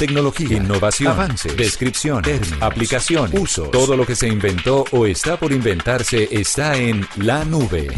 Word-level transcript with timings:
Tecnología, 0.00 0.56
innovación, 0.56 1.12
avances, 1.12 1.54
descripción, 1.58 2.22
términos, 2.22 2.62
aplicación, 2.62 3.30
uso. 3.38 3.64
Todo 3.64 3.98
lo 3.98 4.06
que 4.06 4.16
se 4.16 4.28
inventó 4.28 4.86
o 4.92 5.04
está 5.04 5.36
por 5.36 5.52
inventarse 5.52 6.26
está 6.30 6.74
en 6.78 7.06
la 7.16 7.44
nube. 7.44 7.88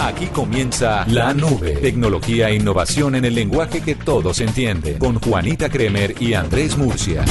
Aquí 0.00 0.26
comienza 0.26 1.06
La 1.06 1.32
Nube. 1.32 1.76
Tecnología 1.76 2.48
e 2.48 2.56
innovación 2.56 3.14
en 3.14 3.26
el 3.26 3.36
lenguaje 3.36 3.80
que 3.80 3.94
todos 3.94 4.40
entienden. 4.40 4.98
Con 4.98 5.20
Juanita 5.20 5.68
Kremer 5.68 6.20
y 6.20 6.34
Andrés 6.34 6.76
Murcia. 6.76 7.24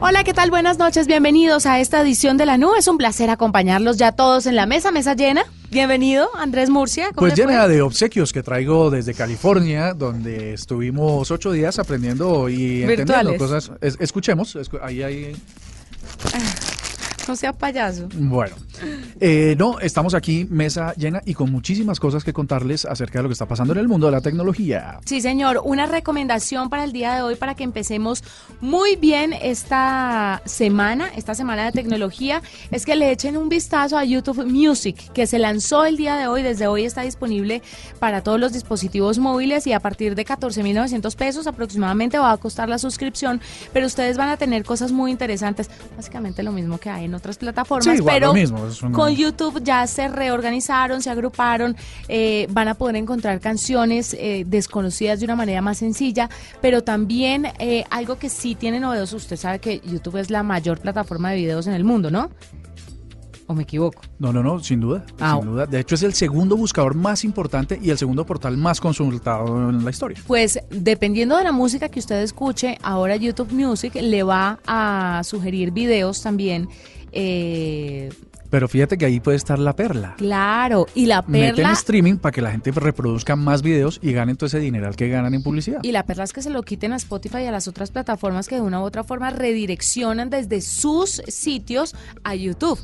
Hola, 0.00 0.24
¿qué 0.24 0.32
tal? 0.32 0.48
Buenas 0.48 0.78
noches, 0.78 1.06
bienvenidos 1.06 1.66
a 1.66 1.80
esta 1.80 2.00
edición 2.00 2.38
de 2.38 2.46
La 2.46 2.56
Nube. 2.56 2.78
Es 2.78 2.88
un 2.88 2.96
placer 2.96 3.28
acompañarlos 3.28 3.98
ya 3.98 4.12
todos 4.12 4.46
en 4.46 4.56
la 4.56 4.64
mesa, 4.64 4.90
mesa 4.90 5.12
llena. 5.12 5.44
Bienvenido, 5.72 6.28
Andrés 6.36 6.68
Murcia. 6.68 7.06
¿cómo 7.14 7.20
Pues 7.20 7.32
fue? 7.34 7.46
llena 7.46 7.66
de 7.66 7.80
obsequios 7.80 8.30
que 8.30 8.42
traigo 8.42 8.90
desde 8.90 9.14
California, 9.14 9.94
donde 9.94 10.52
estuvimos 10.52 11.30
ocho 11.30 11.50
días 11.50 11.78
aprendiendo 11.78 12.50
y 12.50 12.82
entendiendo 12.82 13.30
Virtuales. 13.30 13.38
cosas. 13.38 13.70
Es- 13.80 13.96
escuchemos, 13.98 14.54
escu- 14.54 14.80
ahí 14.82 15.02
hay... 15.02 15.34
No 17.28 17.36
sea 17.36 17.52
payaso. 17.52 18.08
Bueno, 18.14 18.56
eh, 19.20 19.54
no, 19.58 19.78
estamos 19.78 20.14
aquí, 20.14 20.46
mesa 20.50 20.92
llena 20.94 21.22
y 21.24 21.34
con 21.34 21.50
muchísimas 21.50 22.00
cosas 22.00 22.24
que 22.24 22.32
contarles 22.32 22.84
acerca 22.84 23.18
de 23.18 23.24
lo 23.24 23.28
que 23.28 23.34
está 23.34 23.46
pasando 23.46 23.72
en 23.72 23.78
el 23.78 23.88
mundo 23.88 24.06
de 24.06 24.12
la 24.12 24.20
tecnología. 24.20 24.98
Sí, 25.04 25.20
señor. 25.20 25.60
Una 25.64 25.86
recomendación 25.86 26.68
para 26.68 26.84
el 26.84 26.92
día 26.92 27.14
de 27.14 27.22
hoy 27.22 27.36
para 27.36 27.54
que 27.54 27.64
empecemos 27.64 28.24
muy 28.60 28.96
bien 28.96 29.32
esta 29.32 30.42
semana, 30.44 31.10
esta 31.16 31.34
semana 31.34 31.64
de 31.66 31.72
tecnología, 31.72 32.42
es 32.70 32.84
que 32.84 32.96
le 32.96 33.10
echen 33.12 33.36
un 33.36 33.48
vistazo 33.48 33.96
a 33.96 34.04
YouTube 34.04 34.44
Music, 34.46 35.12
que 35.12 35.26
se 35.26 35.38
lanzó 35.38 35.84
el 35.84 35.96
día 35.96 36.16
de 36.16 36.26
hoy. 36.26 36.42
Desde 36.42 36.66
hoy 36.66 36.84
está 36.84 37.02
disponible 37.02 37.62
para 37.98 38.22
todos 38.22 38.40
los 38.40 38.52
dispositivos 38.52 39.18
móviles 39.18 39.66
y 39.66 39.72
a 39.72 39.80
partir 39.80 40.14
de 40.14 40.26
14.900 40.26 41.14
pesos 41.16 41.46
aproximadamente 41.46 42.18
va 42.18 42.32
a 42.32 42.36
costar 42.36 42.68
la 42.68 42.78
suscripción. 42.78 43.40
Pero 43.72 43.86
ustedes 43.86 44.16
van 44.16 44.28
a 44.28 44.36
tener 44.36 44.64
cosas 44.64 44.92
muy 44.92 45.10
interesantes, 45.10 45.70
básicamente 45.96 46.42
lo 46.42 46.52
mismo 46.52 46.78
que 46.78 46.90
hay 46.90 47.04
en 47.04 47.11
otras 47.14 47.36
plataformas. 47.38 47.84
Sí, 47.84 47.92
igual, 48.00 48.14
pero 48.16 48.26
lo 48.28 48.34
mismo, 48.34 48.66
es 48.66 48.82
un- 48.82 48.92
con 48.92 49.12
YouTube 49.14 49.62
ya 49.62 49.86
se 49.86 50.08
reorganizaron, 50.08 51.02
se 51.02 51.10
agruparon, 51.10 51.76
eh, 52.08 52.46
van 52.50 52.68
a 52.68 52.74
poder 52.74 52.96
encontrar 52.96 53.40
canciones 53.40 54.14
eh, 54.18 54.44
desconocidas 54.46 55.18
de 55.20 55.24
una 55.26 55.36
manera 55.36 55.62
más 55.62 55.78
sencilla, 55.78 56.28
pero 56.60 56.82
también 56.82 57.46
eh, 57.58 57.84
algo 57.90 58.18
que 58.18 58.28
sí 58.28 58.54
tiene 58.54 58.80
novedoso, 58.80 59.16
usted 59.16 59.36
sabe 59.36 59.58
que 59.58 59.80
YouTube 59.84 60.16
es 60.18 60.30
la 60.30 60.42
mayor 60.42 60.80
plataforma 60.80 61.30
de 61.30 61.36
videos 61.36 61.66
en 61.66 61.74
el 61.74 61.84
mundo, 61.84 62.10
¿no? 62.10 62.30
¿O 63.48 63.54
me 63.54 63.64
equivoco? 63.64 64.00
No, 64.20 64.32
no, 64.32 64.40
no, 64.42 64.60
sin 64.60 64.80
duda, 64.80 65.04
Ah. 65.20 65.36
sin 65.38 65.50
duda. 65.50 65.66
De 65.66 65.80
hecho, 65.80 65.96
es 65.96 66.02
el 66.04 66.14
segundo 66.14 66.56
buscador 66.56 66.94
más 66.94 67.24
importante 67.24 67.78
y 67.82 67.90
el 67.90 67.98
segundo 67.98 68.24
portal 68.24 68.56
más 68.56 68.80
consultado 68.80 69.68
en 69.68 69.84
la 69.84 69.90
historia. 69.90 70.16
Pues 70.28 70.60
dependiendo 70.70 71.36
de 71.36 71.44
la 71.44 71.52
música 71.52 71.88
que 71.88 71.98
usted 71.98 72.22
escuche, 72.22 72.78
ahora 72.82 73.16
YouTube 73.16 73.52
Music 73.52 73.94
le 74.00 74.22
va 74.22 74.60
a 74.66 75.22
sugerir 75.24 75.72
videos 75.72 76.22
también. 76.22 76.68
Eh, 77.12 78.10
Pero 78.50 78.68
fíjate 78.68 78.98
que 78.98 79.04
ahí 79.06 79.20
puede 79.20 79.36
estar 79.36 79.58
la 79.58 79.74
perla. 79.74 80.14
claro, 80.18 80.86
y 80.94 81.06
la 81.06 81.22
Meten 81.22 81.56
perla... 81.56 81.72
streaming 81.72 82.16
para 82.16 82.32
que 82.32 82.42
la 82.42 82.50
gente 82.50 82.70
reproduzca 82.72 83.36
más 83.36 83.62
videos 83.62 83.98
y 84.02 84.12
ganen 84.12 84.36
todo 84.36 84.46
ese 84.46 84.58
dineral 84.58 84.96
que 84.96 85.08
ganan 85.08 85.34
en 85.34 85.42
publicidad. 85.42 85.80
Y 85.82 85.92
la 85.92 86.04
perla 86.04 86.24
es 86.24 86.32
que 86.32 86.42
se 86.42 86.50
lo 86.50 86.62
quiten 86.62 86.92
a 86.92 86.96
Spotify 86.96 87.38
y 87.38 87.46
a 87.46 87.52
las 87.52 87.68
otras 87.68 87.90
plataformas 87.90 88.48
que 88.48 88.56
de 88.56 88.60
una 88.60 88.80
u 88.80 88.84
otra 88.84 89.04
forma 89.04 89.30
redireccionan 89.30 90.30
desde 90.30 90.60
sus 90.60 91.22
sitios 91.28 91.94
a 92.24 92.34
YouTube. 92.34 92.78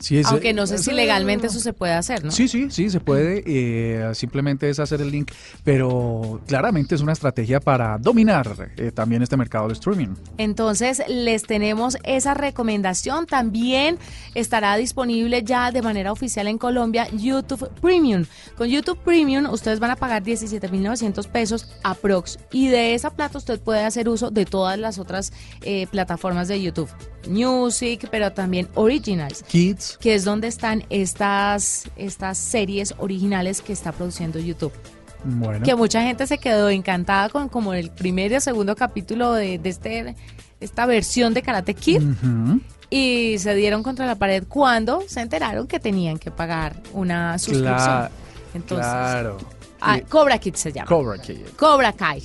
Sí, 0.00 0.18
es- 0.18 0.26
Aunque 0.26 0.52
no 0.52 0.66
sé 0.66 0.78
si 0.78 0.90
legalmente 0.92 1.46
eso 1.46 1.60
se 1.60 1.72
puede 1.72 1.92
hacer, 1.92 2.24
¿no? 2.24 2.30
Sí, 2.30 2.48
sí, 2.48 2.68
sí, 2.70 2.90
se 2.90 2.98
puede. 3.00 3.42
eh, 3.46 4.14
simplemente 4.14 4.68
es 4.68 4.80
hacer 4.80 5.00
el 5.00 5.10
link, 5.10 5.30
pero 5.62 6.40
claramente 6.46 6.94
es 6.94 7.00
una 7.00 7.12
estrategia 7.12 7.60
para 7.60 7.96
dominar 7.98 8.70
eh, 8.76 8.90
también 8.92 9.22
este 9.22 9.36
mercado 9.36 9.68
de 9.68 9.74
streaming. 9.74 10.14
Entonces 10.38 11.02
les 11.08 11.42
tenemos 11.44 11.96
esa 12.04 12.34
recomendación. 12.34 13.26
También 13.26 13.98
estará 14.34 14.76
disponible 14.76 15.42
ya 15.44 15.70
de 15.70 15.82
manera 15.82 16.12
oficial 16.12 16.48
en 16.48 16.58
Colombia 16.58 17.06
YouTube 17.12 17.68
Premium. 17.80 18.24
Con 18.56 18.68
YouTube 18.68 18.98
Premium 19.04 19.46
ustedes 19.50 19.80
van 19.80 19.90
a 19.90 19.96
pagar 19.96 20.22
17.900 20.22 21.28
pesos 21.28 21.68
aprox. 21.84 22.38
Y 22.52 22.68
de 22.68 22.94
esa 22.94 23.10
plata 23.10 23.38
usted 23.38 23.60
puede 23.60 23.84
hacer 23.84 24.08
uso 24.08 24.30
de 24.30 24.44
todas 24.46 24.78
las 24.78 24.98
otras 24.98 25.32
eh, 25.62 25.86
plataformas 25.90 26.48
de 26.48 26.62
YouTube. 26.62 26.88
Music, 27.28 28.08
pero 28.10 28.32
también 28.32 28.68
Originals. 28.74 29.42
Kids, 29.44 29.89
que 29.98 30.14
es 30.14 30.24
donde 30.24 30.48
están 30.48 30.84
estas, 30.90 31.84
estas 31.96 32.38
series 32.38 32.94
originales 32.98 33.60
que 33.62 33.72
está 33.72 33.92
produciendo 33.92 34.38
YouTube. 34.38 34.72
bueno. 35.24 35.64
Que 35.64 35.74
mucha 35.74 36.02
gente 36.02 36.26
se 36.26 36.38
quedó 36.38 36.70
encantada 36.70 37.28
con 37.28 37.48
como 37.48 37.74
el 37.74 37.90
primer 37.90 38.30
y 38.32 38.36
el 38.36 38.40
segundo 38.40 38.76
capítulo 38.76 39.32
de, 39.32 39.58
de 39.58 39.68
este, 39.68 40.14
esta 40.60 40.86
versión 40.86 41.34
de 41.34 41.42
Karate 41.42 41.74
Kid 41.74 42.02
y 42.90 43.36
se 43.38 43.54
dieron 43.54 43.82
contra 43.82 44.06
la 44.06 44.14
pared 44.16 44.44
cuando 44.48 45.02
se 45.06 45.20
enteraron 45.20 45.66
que 45.66 45.78
tenían 45.78 46.18
que 46.18 46.30
pagar 46.30 46.76
una 46.92 47.38
suscripción. 47.38 47.76
Cla- 47.78 48.10
Entonces, 48.54 48.86
claro. 48.86 49.38
Ah, 49.80 50.00
Cobra 50.08 50.38
Kid 50.38 50.54
se 50.54 50.72
llama. 50.72 50.86
Cobra 50.86 51.18
Kid. 51.18 51.38
Cobra 51.56 51.92
Kai. 51.92 52.22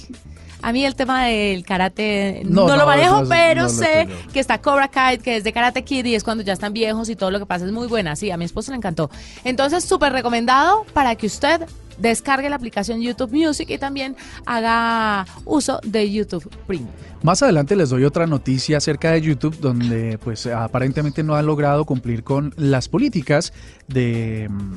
A 0.61 0.71
mí 0.71 0.83
el 0.83 0.95
tema 0.95 1.25
del 1.25 1.63
karate 1.63 2.41
no, 2.43 2.67
No, 2.67 2.75
lo 2.75 2.87
manejo, 2.87 3.23
pero 3.29 3.69
sé 3.69 4.07
que 4.33 4.39
está 4.39 4.61
Cobra 4.61 4.87
Kai, 4.87 5.19
que 5.19 5.37
es 5.37 5.43
de 5.43 5.53
Karate 5.53 5.83
Kid 5.83 6.05
y 6.05 6.15
es 6.15 6.23
cuando 6.23 6.43
ya 6.43 6.53
están 6.53 6.73
viejos 6.73 7.07
y 7.09 7.15
todo 7.15 7.29
lo 7.29 7.37
que 7.37 7.45
pasa 7.45 7.65
es 7.65 7.71
muy 7.71 7.87
buena. 7.87 8.15
Sí, 8.15 8.31
a 8.31 8.37
mi 8.37 8.45
esposo 8.45 8.71
le 8.71 8.77
encantó. 8.77 9.11
Entonces, 9.43 9.83
súper 9.83 10.11
recomendado 10.11 10.83
para 10.91 11.15
que 11.15 11.27
usted 11.27 11.61
descargue 11.97 12.49
la 12.49 12.55
aplicación 12.55 12.99
YouTube 12.99 13.31
Music 13.31 13.69
y 13.69 13.77
también 13.77 14.15
haga 14.45 15.25
uso 15.45 15.79
de 15.83 16.11
YouTube 16.11 16.49
Premium. 16.65 16.89
Más 17.21 17.41
adelante 17.43 17.75
les 17.75 17.89
doy 17.89 18.03
otra 18.03 18.27
noticia 18.27 18.77
acerca 18.77 19.11
de 19.11 19.21
YouTube 19.21 19.57
donde 19.59 20.17
pues 20.17 20.45
aparentemente 20.47 21.23
no 21.23 21.35
han 21.35 21.45
logrado 21.45 21.85
cumplir 21.85 22.23
con 22.23 22.53
las 22.57 22.89
políticas 22.89 23.53
de 23.87 24.47
mm, 24.49 24.73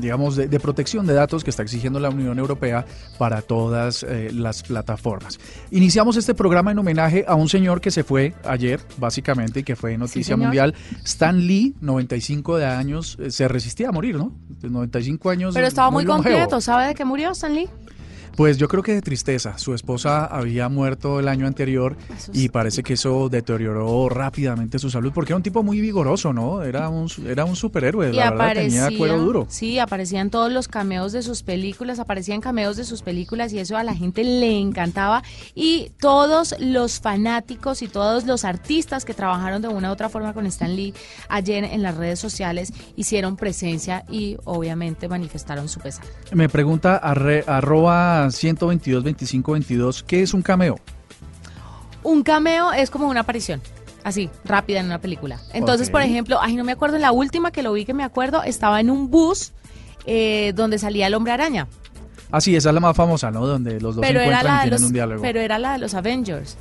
digamos 0.00 0.36
de, 0.36 0.48
de 0.48 0.60
protección 0.60 1.06
de 1.06 1.14
datos 1.14 1.44
que 1.44 1.50
está 1.50 1.62
exigiendo 1.62 2.00
la 2.00 2.10
Unión 2.10 2.38
Europea 2.38 2.84
para 3.18 3.42
todas 3.42 4.02
eh, 4.02 4.30
las 4.32 4.62
plataformas. 4.62 5.38
Iniciamos 5.70 6.16
este 6.16 6.34
programa 6.34 6.72
en 6.72 6.78
homenaje 6.78 7.24
a 7.26 7.34
un 7.34 7.48
señor 7.48 7.80
que 7.80 7.90
se 7.90 8.04
fue 8.04 8.34
ayer 8.44 8.80
básicamente 8.98 9.60
y 9.60 9.62
que 9.62 9.76
fue 9.76 9.96
noticia 9.98 10.36
mundial, 10.36 10.74
Stan 11.04 11.38
Lee, 11.38 11.74
95 11.80 12.58
de 12.58 12.66
años, 12.66 13.16
eh, 13.20 13.30
se 13.30 13.48
resistía 13.48 13.88
a 13.88 13.92
morir, 13.92 14.16
¿no? 14.16 14.32
De 14.60 14.68
95 14.68 15.30
años. 15.30 15.54
Pero 15.54 15.66
estaba 15.66 15.90
muy, 15.90 16.04
longevo. 16.04 16.36
completo. 16.36 16.60
¿Sabe 16.60 16.88
de 16.88 16.94
qué 16.94 17.04
murió 17.04 17.30
Stanley? 17.30 17.68
Pues 18.36 18.58
yo 18.58 18.68
creo 18.68 18.82
que 18.82 18.92
de 18.92 19.02
tristeza. 19.02 19.56
Su 19.56 19.72
esposa 19.74 20.26
había 20.26 20.68
muerto 20.68 21.20
el 21.20 21.28
año 21.28 21.46
anterior 21.46 21.96
y 22.34 22.50
parece 22.50 22.82
que 22.82 22.92
eso 22.94 23.28
deterioró 23.30 24.08
rápidamente 24.10 24.78
su 24.78 24.90
salud 24.90 25.10
porque 25.14 25.32
era 25.32 25.36
un 25.38 25.42
tipo 25.42 25.62
muy 25.62 25.80
vigoroso, 25.80 26.32
¿no? 26.34 26.62
Era 26.62 26.88
un, 26.90 27.08
era 27.26 27.44
un 27.46 27.56
superhéroe, 27.56 28.10
Y 28.10 28.12
la 28.12 28.30
verdad 28.30 28.52
tenía 28.54 28.88
cuero 28.98 29.18
duro. 29.18 29.46
Sí, 29.48 29.78
aparecían 29.78 30.28
todos 30.30 30.52
los 30.52 30.68
cameos 30.68 31.12
de 31.12 31.22
sus 31.22 31.42
películas, 31.42 31.98
aparecían 31.98 32.40
cameos 32.42 32.76
de 32.76 32.84
sus 32.84 33.00
películas 33.02 33.52
y 33.54 33.58
eso 33.58 33.76
a 33.76 33.82
la 33.84 33.94
gente 33.94 34.22
le 34.22 34.58
encantaba. 34.60 35.22
Y 35.54 35.92
todos 35.98 36.54
los 36.58 37.00
fanáticos 37.00 37.80
y 37.80 37.88
todos 37.88 38.26
los 38.26 38.44
artistas 38.44 39.04
que 39.06 39.14
trabajaron 39.14 39.62
de 39.62 39.68
una 39.68 39.88
u 39.88 39.92
otra 39.92 40.08
forma 40.10 40.34
con 40.34 40.44
Stan 40.46 40.76
Lee 40.76 40.92
ayer 41.30 41.64
en 41.64 41.82
las 41.82 41.96
redes 41.96 42.18
sociales 42.18 42.72
hicieron 42.96 43.36
presencia 43.36 44.04
y 44.10 44.36
obviamente 44.44 45.08
manifestaron 45.08 45.68
su 45.68 45.80
pesar. 45.80 46.04
Me 46.32 46.48
pregunta 46.50 47.00
arre- 47.02 47.44
arroba 47.46 48.25
122 48.32 49.02
25 49.02 49.52
22, 49.52 50.02
¿qué 50.02 50.22
es 50.22 50.34
un 50.34 50.42
cameo? 50.42 50.78
Un 52.02 52.22
cameo 52.22 52.72
es 52.72 52.90
como 52.90 53.08
una 53.08 53.20
aparición. 53.20 53.60
Así, 54.04 54.30
rápida 54.44 54.78
en 54.78 54.86
una 54.86 55.00
película. 55.00 55.40
Entonces, 55.52 55.90
por 55.90 56.00
ejemplo, 56.00 56.38
ay, 56.40 56.54
no 56.54 56.62
me 56.62 56.72
acuerdo, 56.72 56.94
en 56.96 57.02
la 57.02 57.10
última 57.10 57.50
que 57.50 57.64
lo 57.64 57.72
vi 57.72 57.84
que 57.84 57.94
me 57.94 58.04
acuerdo, 58.04 58.44
estaba 58.44 58.80
en 58.80 58.90
un 58.90 59.10
bus 59.10 59.52
eh, 60.04 60.52
donde 60.54 60.78
salía 60.78 61.08
el 61.08 61.14
hombre 61.14 61.32
araña. 61.32 61.66
Ah, 62.30 62.40
sí, 62.40 62.54
esa 62.54 62.68
es 62.70 62.74
la 62.74 62.80
más 62.80 62.96
famosa, 62.96 63.30
¿no? 63.32 63.46
Donde 63.46 63.80
los 63.80 63.96
dos 63.96 64.04
pero 64.06 64.20
se 64.20 64.26
era 64.26 64.38
encuentran 64.38 64.44
la 64.44 64.60
y 64.60 64.62
tienen 64.62 64.80
los 64.80 64.86
un 64.86 64.92
diálogo. 64.92 65.22
pero 65.22 65.40
era 65.40 65.58
la 65.58 65.72
de 65.72 65.78
los 65.78 65.94
Avengers 65.94 66.56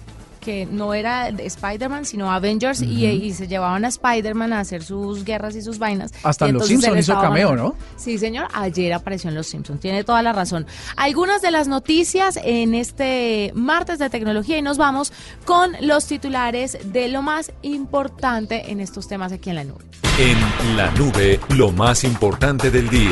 que 0.46 0.66
no 0.68 0.94
era 0.94 1.32
de 1.32 1.46
Spider-Man 1.48 2.06
sino 2.06 2.32
Avengers 2.32 2.82
y, 2.82 3.06
y 3.08 3.34
se 3.34 3.48
llevaban 3.48 3.84
a 3.84 3.88
Spider-Man 3.88 4.54
a 4.54 4.60
hacer 4.60 4.84
sus 4.84 5.26
guerras 5.26 5.56
y 5.56 5.62
sus 5.64 5.80
vainas 5.80 6.12
Hasta 6.24 6.46
en 6.48 6.54
Los 6.54 6.70
entonces 6.70 6.92
Simpson 6.92 6.94
él 6.94 7.00
hizo 7.00 7.20
cameo, 7.20 7.50
mandando- 7.50 7.64
¿no? 7.70 7.76
Sí, 7.98 8.18
señor, 8.20 8.48
ayer 8.54 8.94
apareció 8.94 9.30
en 9.30 9.36
Los 9.36 9.48
Simpsons, 9.48 9.80
tiene 9.80 10.04
toda 10.04 10.22
la 10.22 10.32
razón. 10.34 10.68
Algunas 10.96 11.42
de 11.42 11.50
las 11.52 11.68
noticias 11.68 12.40
en 12.44 12.76
este 12.76 13.52
martes 13.56 13.98
de 14.00 14.10
tecnología 14.10 14.58
y 14.58 14.62
nos 14.62 14.78
vamos 14.78 15.12
con 15.46 15.72
los 15.82 16.06
titulares 16.06 16.78
de 16.86 17.08
lo 17.10 17.22
más 17.24 17.52
importante 17.64 18.72
en 18.72 18.80
estos 18.80 19.08
temas 19.08 19.32
aquí 19.32 19.50
en 19.50 19.56
la 19.56 19.64
nube. 19.64 19.84
En 20.20 20.78
la 20.78 20.92
nube, 20.92 21.40
lo 21.50 21.72
más 21.72 22.04
importante 22.04 22.70
del 22.70 22.88
día. 22.90 23.12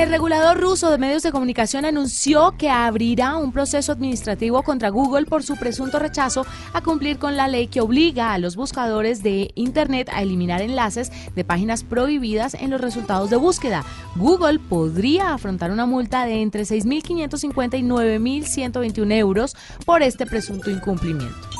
El 0.00 0.08
regulador 0.08 0.58
ruso 0.58 0.90
de 0.90 0.96
medios 0.96 1.22
de 1.22 1.30
comunicación 1.30 1.84
anunció 1.84 2.54
que 2.56 2.70
abrirá 2.70 3.36
un 3.36 3.52
proceso 3.52 3.92
administrativo 3.92 4.62
contra 4.62 4.88
Google 4.88 5.26
por 5.26 5.42
su 5.42 5.56
presunto 5.56 5.98
rechazo 5.98 6.46
a 6.72 6.80
cumplir 6.80 7.18
con 7.18 7.36
la 7.36 7.48
ley 7.48 7.66
que 7.66 7.82
obliga 7.82 8.32
a 8.32 8.38
los 8.38 8.56
buscadores 8.56 9.22
de 9.22 9.50
Internet 9.56 10.08
a 10.10 10.22
eliminar 10.22 10.62
enlaces 10.62 11.12
de 11.34 11.44
páginas 11.44 11.84
prohibidas 11.84 12.54
en 12.54 12.70
los 12.70 12.80
resultados 12.80 13.28
de 13.28 13.36
búsqueda. 13.36 13.84
Google 14.16 14.58
podría 14.58 15.34
afrontar 15.34 15.70
una 15.70 15.84
multa 15.84 16.24
de 16.24 16.40
entre 16.40 16.62
6.550 16.62 17.78
y 17.78 17.82
9.121 17.82 19.12
euros 19.18 19.54
por 19.84 20.02
este 20.02 20.24
presunto 20.24 20.70
incumplimiento. 20.70 21.59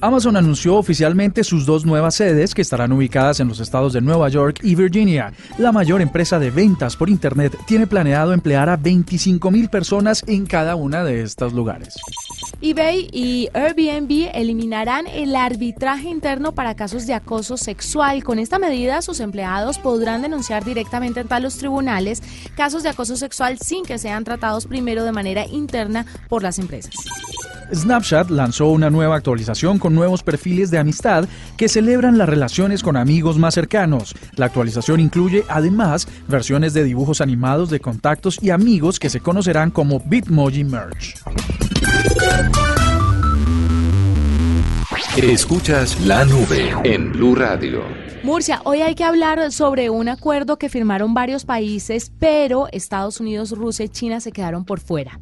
Amazon 0.00 0.36
anunció 0.36 0.76
oficialmente 0.76 1.42
sus 1.42 1.64
dos 1.64 1.86
nuevas 1.86 2.14
sedes 2.14 2.54
que 2.54 2.62
estarán 2.62 2.92
ubicadas 2.92 3.40
en 3.40 3.48
los 3.48 3.60
estados 3.60 3.92
de 3.94 4.02
Nueva 4.02 4.28
York 4.28 4.60
y 4.62 4.74
Virginia. 4.74 5.32
La 5.58 5.72
mayor 5.72 6.02
empresa 6.02 6.38
de 6.38 6.50
ventas 6.50 6.96
por 6.96 7.08
Internet 7.08 7.56
tiene 7.66 7.86
planeado 7.86 8.32
emplear 8.32 8.68
a 8.68 8.76
25 8.76 9.50
mil 9.50 9.70
personas 9.70 10.22
en 10.26 10.44
cada 10.44 10.76
una 10.76 11.02
de 11.02 11.22
estos 11.22 11.54
lugares. 11.54 11.96
eBay 12.60 13.08
y 13.12 13.48
Airbnb 13.54 14.30
eliminarán 14.34 15.06
el 15.06 15.34
arbitraje 15.34 16.08
interno 16.08 16.52
para 16.52 16.74
casos 16.74 17.06
de 17.06 17.14
acoso 17.14 17.56
sexual. 17.56 18.22
Con 18.22 18.38
esta 18.38 18.58
medida, 18.58 19.00
sus 19.02 19.20
empleados 19.20 19.78
podrán 19.78 20.22
denunciar 20.22 20.64
directamente 20.64 21.20
ante 21.20 21.40
los 21.40 21.56
tribunales 21.56 22.22
casos 22.54 22.82
de 22.82 22.90
acoso 22.90 23.16
sexual 23.16 23.58
sin 23.58 23.84
que 23.84 23.98
sean 23.98 24.24
tratados 24.24 24.66
primero 24.66 25.04
de 25.04 25.12
manera 25.12 25.46
interna 25.46 26.06
por 26.28 26.42
las 26.42 26.58
empresas. 26.58 26.94
Snapchat 27.74 28.30
lanzó 28.30 28.68
una 28.68 28.90
nueva 28.90 29.16
actualización 29.16 29.78
con 29.78 29.94
nuevos 29.94 30.22
perfiles 30.22 30.70
de 30.70 30.78
amistad 30.78 31.28
que 31.56 31.68
celebran 31.68 32.18
las 32.18 32.28
relaciones 32.28 32.82
con 32.82 32.96
amigos 32.96 33.38
más 33.38 33.54
cercanos. 33.54 34.14
La 34.36 34.46
actualización 34.46 35.00
incluye 35.00 35.44
además 35.48 36.06
versiones 36.28 36.74
de 36.74 36.84
dibujos 36.84 37.20
animados 37.20 37.70
de 37.70 37.80
contactos 37.80 38.38
y 38.42 38.50
amigos 38.50 38.98
que 38.98 39.10
se 39.10 39.20
conocerán 39.20 39.70
como 39.70 40.00
Bitmoji 40.00 40.64
Merge. 40.64 41.14
Escuchas 45.16 45.98
la 46.02 46.24
nube 46.24 46.74
en 46.84 47.10
Blue 47.12 47.34
Radio. 47.34 47.82
Murcia, 48.22 48.60
hoy 48.64 48.82
hay 48.82 48.94
que 48.94 49.04
hablar 49.04 49.50
sobre 49.52 49.88
un 49.88 50.08
acuerdo 50.08 50.58
que 50.58 50.68
firmaron 50.68 51.14
varios 51.14 51.44
países, 51.44 52.12
pero 52.18 52.68
Estados 52.72 53.20
Unidos, 53.20 53.52
Rusia 53.52 53.84
y 53.84 53.88
China 53.88 54.20
se 54.20 54.32
quedaron 54.32 54.64
por 54.64 54.80
fuera. 54.80 55.18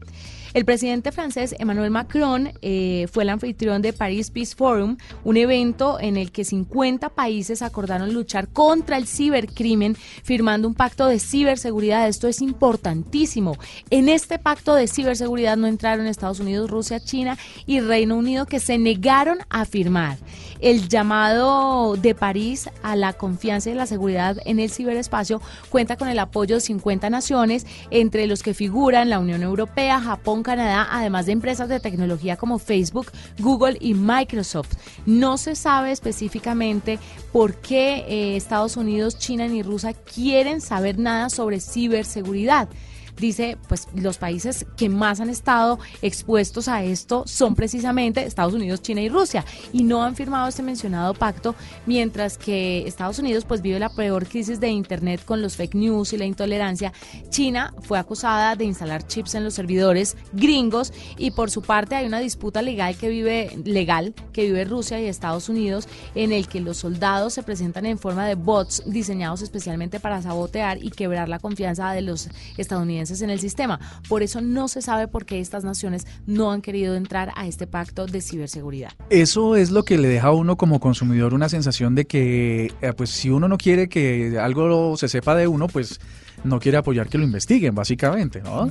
El 0.54 0.64
presidente 0.64 1.10
francés 1.10 1.56
Emmanuel 1.58 1.90
Macron 1.90 2.52
eh, 2.62 3.08
fue 3.10 3.24
el 3.24 3.30
anfitrión 3.30 3.82
de 3.82 3.92
Paris 3.92 4.30
Peace 4.30 4.54
Forum, 4.54 4.96
un 5.24 5.36
evento 5.36 5.98
en 5.98 6.16
el 6.16 6.30
que 6.30 6.44
50 6.44 7.08
países 7.08 7.60
acordaron 7.60 8.14
luchar 8.14 8.46
contra 8.46 8.96
el 8.96 9.08
cibercrimen, 9.08 9.96
firmando 9.96 10.68
un 10.68 10.74
pacto 10.74 11.08
de 11.08 11.18
ciberseguridad. 11.18 12.06
Esto 12.06 12.28
es 12.28 12.40
importantísimo. 12.40 13.56
En 13.90 14.08
este 14.08 14.38
pacto 14.38 14.76
de 14.76 14.86
ciberseguridad 14.86 15.56
no 15.56 15.66
entraron 15.66 16.06
Estados 16.06 16.38
Unidos, 16.38 16.70
Rusia, 16.70 17.00
China 17.00 17.36
y 17.66 17.80
Reino 17.80 18.16
Unido, 18.16 18.46
que 18.46 18.60
se 18.60 18.78
negaron 18.78 19.38
a 19.50 19.64
firmar. 19.64 20.18
El 20.60 20.88
llamado 20.88 21.96
de 21.96 22.14
París 22.14 22.70
a 22.84 22.94
la 22.94 23.12
confianza 23.12 23.70
y 23.70 23.74
la 23.74 23.86
seguridad 23.86 24.36
en 24.44 24.60
el 24.60 24.70
ciberespacio 24.70 25.42
cuenta 25.68 25.96
con 25.96 26.08
el 26.08 26.18
apoyo 26.20 26.54
de 26.54 26.60
50 26.60 27.10
naciones, 27.10 27.66
entre 27.90 28.28
los 28.28 28.44
que 28.44 28.54
figuran 28.54 29.10
la 29.10 29.18
Unión 29.18 29.42
Europea, 29.42 30.00
Japón, 30.00 30.43
Canadá, 30.44 30.86
además 30.90 31.26
de 31.26 31.32
empresas 31.32 31.68
de 31.68 31.80
tecnología 31.80 32.36
como 32.36 32.60
Facebook, 32.60 33.10
Google 33.40 33.76
y 33.80 33.94
Microsoft. 33.94 34.74
No 35.06 35.36
se 35.36 35.56
sabe 35.56 35.90
específicamente 35.90 37.00
por 37.32 37.56
qué 37.56 38.04
eh, 38.06 38.36
Estados 38.36 38.76
Unidos, 38.76 39.18
China 39.18 39.48
ni 39.48 39.64
Rusia 39.64 39.92
quieren 39.92 40.60
saber 40.60 40.98
nada 41.00 41.30
sobre 41.30 41.58
ciberseguridad 41.58 42.68
dice, 43.16 43.56
pues 43.68 43.88
los 43.94 44.18
países 44.18 44.66
que 44.76 44.88
más 44.88 45.20
han 45.20 45.30
estado 45.30 45.78
expuestos 46.02 46.68
a 46.68 46.82
esto 46.82 47.24
son 47.26 47.54
precisamente 47.54 48.24
Estados 48.24 48.54
Unidos, 48.54 48.82
China 48.82 49.00
y 49.00 49.08
Rusia 49.08 49.44
y 49.72 49.84
no 49.84 50.02
han 50.02 50.16
firmado 50.16 50.48
este 50.48 50.62
mencionado 50.62 51.14
pacto, 51.14 51.54
mientras 51.86 52.38
que 52.38 52.86
Estados 52.86 53.18
Unidos 53.18 53.44
pues 53.44 53.62
vive 53.62 53.78
la 53.78 53.88
peor 53.88 54.26
crisis 54.26 54.60
de 54.60 54.68
internet 54.68 55.24
con 55.24 55.42
los 55.42 55.56
fake 55.56 55.74
news 55.74 56.12
y 56.12 56.18
la 56.18 56.24
intolerancia. 56.24 56.92
China 57.30 57.74
fue 57.80 57.98
acusada 57.98 58.56
de 58.56 58.64
instalar 58.64 59.06
chips 59.06 59.34
en 59.34 59.44
los 59.44 59.54
servidores 59.54 60.16
gringos 60.32 60.92
y 61.16 61.30
por 61.30 61.50
su 61.50 61.62
parte 61.62 61.94
hay 61.94 62.06
una 62.06 62.18
disputa 62.18 62.62
legal 62.62 62.96
que 62.96 63.08
vive 63.08 63.56
legal 63.64 64.14
que 64.32 64.44
vive 64.44 64.64
Rusia 64.64 65.00
y 65.00 65.06
Estados 65.06 65.48
Unidos 65.48 65.88
en 66.14 66.32
el 66.32 66.48
que 66.48 66.60
los 66.60 66.78
soldados 66.78 67.34
se 67.34 67.42
presentan 67.42 67.86
en 67.86 67.98
forma 67.98 68.26
de 68.26 68.34
bots 68.34 68.82
diseñados 68.86 69.42
especialmente 69.42 70.00
para 70.00 70.20
sabotear 70.22 70.82
y 70.82 70.90
quebrar 70.90 71.28
la 71.28 71.38
confianza 71.38 71.92
de 71.92 72.02
los 72.02 72.28
estadounidenses 72.56 73.03
en 73.10 73.30
el 73.30 73.40
sistema. 73.40 73.80
Por 74.08 74.22
eso 74.22 74.40
no 74.40 74.68
se 74.68 74.82
sabe 74.82 75.08
por 75.08 75.24
qué 75.24 75.40
estas 75.40 75.64
naciones 75.64 76.06
no 76.26 76.50
han 76.50 76.62
querido 76.62 76.94
entrar 76.94 77.32
a 77.36 77.46
este 77.46 77.66
pacto 77.66 78.06
de 78.06 78.20
ciberseguridad. 78.20 78.92
Eso 79.10 79.56
es 79.56 79.70
lo 79.70 79.84
que 79.84 79.98
le 79.98 80.08
deja 80.08 80.28
a 80.28 80.32
uno 80.32 80.56
como 80.56 80.80
consumidor 80.80 81.34
una 81.34 81.48
sensación 81.48 81.94
de 81.94 82.06
que, 82.06 82.72
eh, 82.80 82.92
pues 82.96 83.10
si 83.10 83.30
uno 83.30 83.48
no 83.48 83.58
quiere 83.58 83.88
que 83.88 84.38
algo 84.40 84.96
se 84.96 85.08
sepa 85.08 85.34
de 85.34 85.46
uno, 85.46 85.68
pues 85.68 86.00
no 86.44 86.60
quiere 86.60 86.78
apoyar 86.78 87.08
que 87.08 87.18
lo 87.18 87.24
investiguen, 87.24 87.74
básicamente, 87.74 88.42
¿no? 88.42 88.70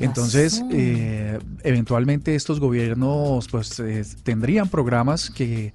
Entonces, 0.00 0.62
eh, 0.70 1.38
eventualmente 1.62 2.34
estos 2.34 2.60
gobiernos 2.60 3.48
pues 3.48 3.80
eh, 3.80 4.04
tendrían 4.22 4.68
programas 4.68 5.30
que 5.30 5.72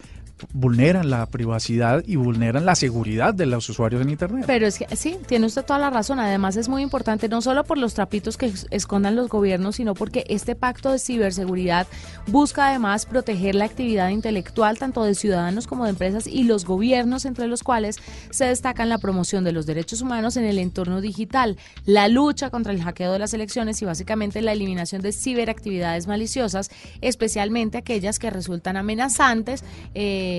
vulneran 0.51 1.09
la 1.09 1.25
privacidad 1.25 2.03
y 2.05 2.15
vulneran 2.15 2.65
la 2.65 2.75
seguridad 2.75 3.33
de 3.33 3.45
los 3.45 3.69
usuarios 3.69 4.01
en 4.01 4.09
Internet. 4.09 4.45
Pero 4.47 4.67
es 4.67 4.77
que 4.77 4.95
sí, 4.95 5.17
tiene 5.27 5.45
usted 5.45 5.63
toda 5.63 5.79
la 5.79 5.89
razón. 5.89 6.19
Además 6.19 6.57
es 6.57 6.69
muy 6.69 6.81
importante 6.81 7.29
no 7.29 7.41
solo 7.41 7.63
por 7.63 7.77
los 7.77 7.93
trapitos 7.93 8.37
que 8.37 8.51
escondan 8.71 9.15
los 9.15 9.29
gobiernos, 9.29 9.77
sino 9.77 9.93
porque 9.93 10.25
este 10.27 10.55
pacto 10.55 10.91
de 10.91 10.99
ciberseguridad 10.99 11.87
busca 12.27 12.67
además 12.67 13.05
proteger 13.05 13.55
la 13.55 13.65
actividad 13.65 14.09
intelectual 14.09 14.77
tanto 14.77 15.03
de 15.03 15.15
ciudadanos 15.15 15.67
como 15.67 15.85
de 15.85 15.91
empresas 15.91 16.27
y 16.27 16.43
los 16.43 16.65
gobiernos, 16.65 17.25
entre 17.25 17.47
los 17.47 17.63
cuales 17.63 17.97
se 18.29 18.45
destacan 18.45 18.89
la 18.89 18.97
promoción 18.97 19.43
de 19.43 19.51
los 19.51 19.65
derechos 19.65 20.01
humanos 20.01 20.37
en 20.37 20.45
el 20.45 20.59
entorno 20.59 21.01
digital, 21.01 21.57
la 21.85 22.07
lucha 22.07 22.49
contra 22.49 22.73
el 22.73 22.81
hackeo 22.81 23.13
de 23.13 23.19
las 23.19 23.33
elecciones 23.33 23.81
y 23.81 23.85
básicamente 23.85 24.41
la 24.41 24.53
eliminación 24.53 25.01
de 25.01 25.11
ciberactividades 25.11 26.07
maliciosas, 26.07 26.71
especialmente 27.01 27.77
aquellas 27.77 28.19
que 28.19 28.29
resultan 28.29 28.77
amenazantes. 28.77 29.63
Eh, 29.93 30.32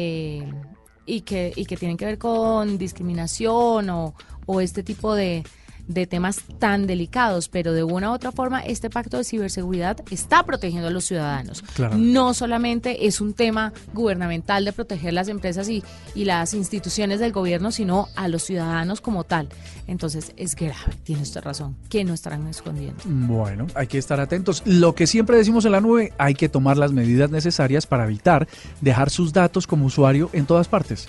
y, 1.07 1.21
que, 1.23 1.53
y 1.55 1.67
que 1.67 1.77
tienen 1.77 1.97
que 1.97 2.07
ver 2.07 2.19
con 2.19 2.79
discriminación 2.79 3.91
o, 3.91 4.15
o 4.47 4.61
este 4.61 4.83
tipo 4.83 5.15
de, 5.15 5.43
de 5.89 6.07
temas 6.07 6.41
tan 6.59 6.87
delicados, 6.87 7.49
pero 7.49 7.73
de 7.73 7.85
una 7.85 8.11
u 8.11 8.15
otra 8.15 8.33
forma 8.33 8.61
este 8.61 8.91
pacto 8.91 9.19
de 9.19 9.25
ciberseguridad 9.25 9.99
está 10.11 10.43
protegiendo 10.45 10.89
a 10.89 10.91
los 10.91 11.05
ciudadanos. 11.05 11.65
No 11.97 12.35
solamente 12.35 13.07
es 13.07 13.21
un 13.21 13.35
tema 13.35 13.73
gubernamental 13.93 14.65
de 14.65 14.73
proteger 14.73 15.13
las 15.13 15.29
empresas 15.29 15.69
y, 15.69 15.83
y 16.15 16.25
las 16.25 16.55
instituciones 16.55 17.21
del 17.21 17.33
gobierno, 17.33 17.71
sino 17.71 18.09
a 18.17 18.29
los 18.29 18.45
ciudadanos 18.45 19.01
como 19.01 19.25
tal. 19.25 19.49
Entonces 19.87 20.33
es 20.37 20.55
grave, 20.55 20.95
tiene 21.03 21.23
usted 21.23 21.43
razón, 21.43 21.77
que 21.89 22.05
no 22.05 22.15
estarán 22.15 22.47
escondiendo. 22.47 23.03
Bueno, 23.05 23.67
hay 23.75 23.87
que 23.87 23.99
estar 23.99 24.21
atentos. 24.21 24.63
Lo 24.65 24.95
que 24.95 25.07
siempre 25.07 25.37
decimos 25.37 25.65
en 25.65 25.73
la 25.73 25.81
nube, 25.81 26.13
hay 26.19 26.35
que 26.35 26.49
tomar 26.49 26.79
las 26.79 26.93
medidas 26.93 27.31
necesarias 27.31 27.87
para 27.87 28.05
evitar 28.05 28.49
dejar 28.81 29.11
sus 29.11 29.33
datos 29.33 29.67
como 29.67 29.87
usuario 29.87 30.31
en 30.33 30.47
todas 30.47 30.69
partes, 30.69 31.09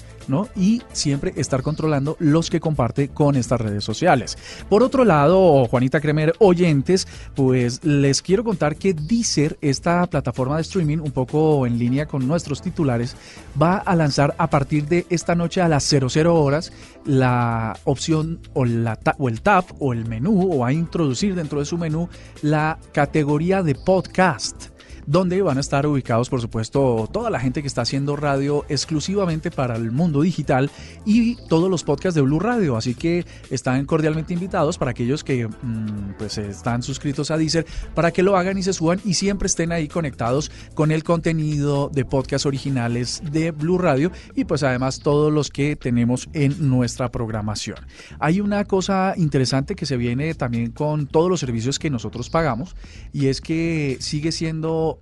Y 0.55 0.81
siempre 0.91 1.33
estar 1.35 1.61
controlando 1.61 2.15
los 2.19 2.49
que 2.49 2.59
comparte 2.59 3.09
con 3.09 3.35
estas 3.35 3.61
redes 3.61 3.83
sociales. 3.83 4.37
Por 4.69 4.83
otro 4.83 5.03
lado, 5.03 5.65
Juanita 5.65 5.99
Kremer, 5.99 6.33
oyentes, 6.39 7.07
pues 7.35 7.83
les 7.83 8.21
quiero 8.21 8.43
contar 8.43 8.75
que 8.75 8.93
Deezer, 8.93 9.57
esta 9.61 10.05
plataforma 10.07 10.55
de 10.55 10.63
streaming, 10.63 10.97
un 10.97 11.11
poco 11.11 11.65
en 11.65 11.77
línea 11.77 12.05
con 12.05 12.27
nuestros 12.27 12.61
titulares, 12.61 13.15
va 13.61 13.77
a 13.77 13.95
lanzar 13.95 14.35
a 14.37 14.49
partir 14.49 14.87
de 14.87 15.05
esta 15.09 15.35
noche 15.35 15.61
a 15.61 15.67
las 15.67 15.83
00 15.83 16.35
horas 16.35 16.71
la 17.05 17.77
opción 17.83 18.39
o, 18.53 18.65
la, 18.65 18.99
o 19.17 19.29
el 19.29 19.41
tab 19.41 19.65
o 19.79 19.93
el 19.93 20.05
menú 20.05 20.51
o 20.51 20.65
a 20.65 20.73
introducir 20.73 21.35
dentro 21.35 21.59
de 21.59 21.65
su 21.65 21.77
menú 21.77 22.09
la 22.41 22.79
categoría 22.93 23.63
de 23.63 23.75
podcast 23.75 24.74
donde 25.07 25.41
van 25.41 25.57
a 25.57 25.61
estar 25.61 25.85
ubicados, 25.85 26.29
por 26.29 26.41
supuesto, 26.41 27.09
toda 27.11 27.29
la 27.29 27.39
gente 27.39 27.61
que 27.61 27.67
está 27.67 27.81
haciendo 27.81 28.15
radio 28.15 28.65
exclusivamente 28.69 29.51
para 29.51 29.75
el 29.75 29.91
mundo 29.91 30.21
digital 30.21 30.71
y 31.05 31.35
todos 31.47 31.69
los 31.69 31.83
podcasts 31.83 32.15
de 32.15 32.21
Blue 32.21 32.39
Radio. 32.39 32.75
Así 32.77 32.95
que 32.95 33.25
están 33.49 33.85
cordialmente 33.85 34.33
invitados 34.33 34.77
para 34.77 34.91
aquellos 34.91 35.23
que 35.23 35.47
mm, 35.47 36.15
pues 36.17 36.37
están 36.37 36.83
suscritos 36.83 37.31
a 37.31 37.37
Deezer 37.37 37.65
para 37.93 38.11
que 38.11 38.23
lo 38.23 38.37
hagan 38.37 38.57
y 38.57 38.63
se 38.63 38.73
suban 38.73 38.99
y 39.05 39.13
siempre 39.13 39.47
estén 39.47 39.71
ahí 39.71 39.87
conectados 39.87 40.51
con 40.73 40.91
el 40.91 41.03
contenido 41.03 41.89
de 41.93 42.05
podcasts 42.05 42.45
originales 42.45 43.21
de 43.31 43.51
Blue 43.51 43.77
Radio 43.77 44.11
y 44.35 44.45
pues 44.45 44.63
además 44.63 44.99
todos 44.99 45.31
los 45.31 45.49
que 45.49 45.75
tenemos 45.75 46.29
en 46.33 46.69
nuestra 46.69 47.11
programación. 47.11 47.77
Hay 48.19 48.41
una 48.41 48.65
cosa 48.65 49.13
interesante 49.17 49.75
que 49.75 49.85
se 49.85 49.97
viene 49.97 50.33
también 50.33 50.71
con 50.71 51.07
todos 51.07 51.29
los 51.29 51.39
servicios 51.39 51.79
que 51.79 51.89
nosotros 51.89 52.29
pagamos 52.29 52.75
y 53.13 53.27
es 53.27 53.41
que 53.41 53.97
sigue 53.99 54.31
siendo 54.31 54.94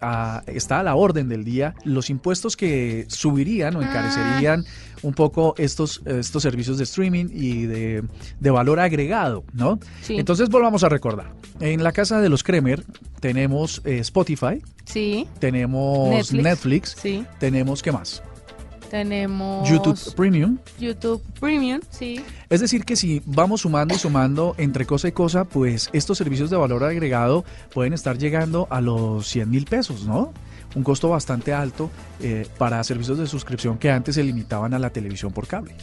está 0.48 0.80
a 0.80 0.84
la 0.84 0.96
orden 0.96 1.30
del 1.30 1.44
día 1.44 1.76
los 1.84 2.10
impuestos 2.10 2.56
que 2.58 3.06
subirían 3.10 3.76
o 3.76 3.80
Ah. 3.82 3.84
encarecerían 3.84 4.66
un 5.02 5.14
poco 5.14 5.54
estos, 5.58 6.02
estos 6.06 6.42
servicios 6.44 6.78
de 6.78 6.86
streaming 6.86 7.26
y 7.32 7.66
de, 7.66 8.04
de 8.40 8.50
valor 8.52 8.80
agregado, 8.80 9.44
¿no? 9.54 9.80
Sí. 10.02 10.16
Entonces 10.18 10.50
volvamos 10.50 10.84
a 10.84 10.90
recordar. 10.90 11.32
En 11.60 11.84
la 11.84 11.92
casa 11.92 12.22
de 12.22 12.30
los 12.30 12.44
Kremer 12.44 12.84
tenemos 13.20 13.82
eh, 13.86 14.00
Spotify, 14.00 14.62
Sí, 14.86 15.28
tenemos 15.40 16.10
Netflix. 16.10 16.44
Netflix, 16.44 16.96
sí. 17.02 17.26
tenemos, 17.40 17.82
¿qué 17.82 17.92
más? 17.92 18.22
Tenemos 18.94 19.68
YouTube 19.68 20.14
Premium. 20.16 20.60
YouTube 20.80 21.20
Premium, 21.40 21.82
sí. 21.90 22.24
Es 22.48 22.62
decir, 22.62 22.86
que 22.86 22.96
si 22.96 23.24
vamos 23.26 23.62
sumando 23.62 23.96
y 23.96 23.98
sumando 23.98 24.54
entre 24.60 24.86
cosa 24.86 25.08
y 25.08 25.12
cosa, 25.12 25.46
pues 25.46 25.90
estos 25.94 26.16
servicios 26.16 26.52
de 26.52 26.58
valor 26.58 26.84
agregado 26.84 27.44
pueden 27.74 27.94
estar 27.94 28.20
llegando 28.20 28.68
a 28.70 28.82
los 28.82 29.28
100 29.28 29.50
mil 29.50 29.66
pesos, 29.66 30.06
¿no? 30.06 30.32
Un 30.76 30.84
costo 30.84 31.10
bastante 31.10 31.56
alto 31.56 31.90
eh, 32.22 32.46
para 32.60 32.84
servicios 32.84 33.18
de 33.18 33.26
suscripción 33.26 33.80
que 33.80 33.90
antes 33.90 34.14
se 34.14 34.24
limitaban 34.24 34.76
a 34.76 34.80
la 34.80 34.92
televisión 34.92 35.34
por 35.34 35.48
cable. 35.48 35.74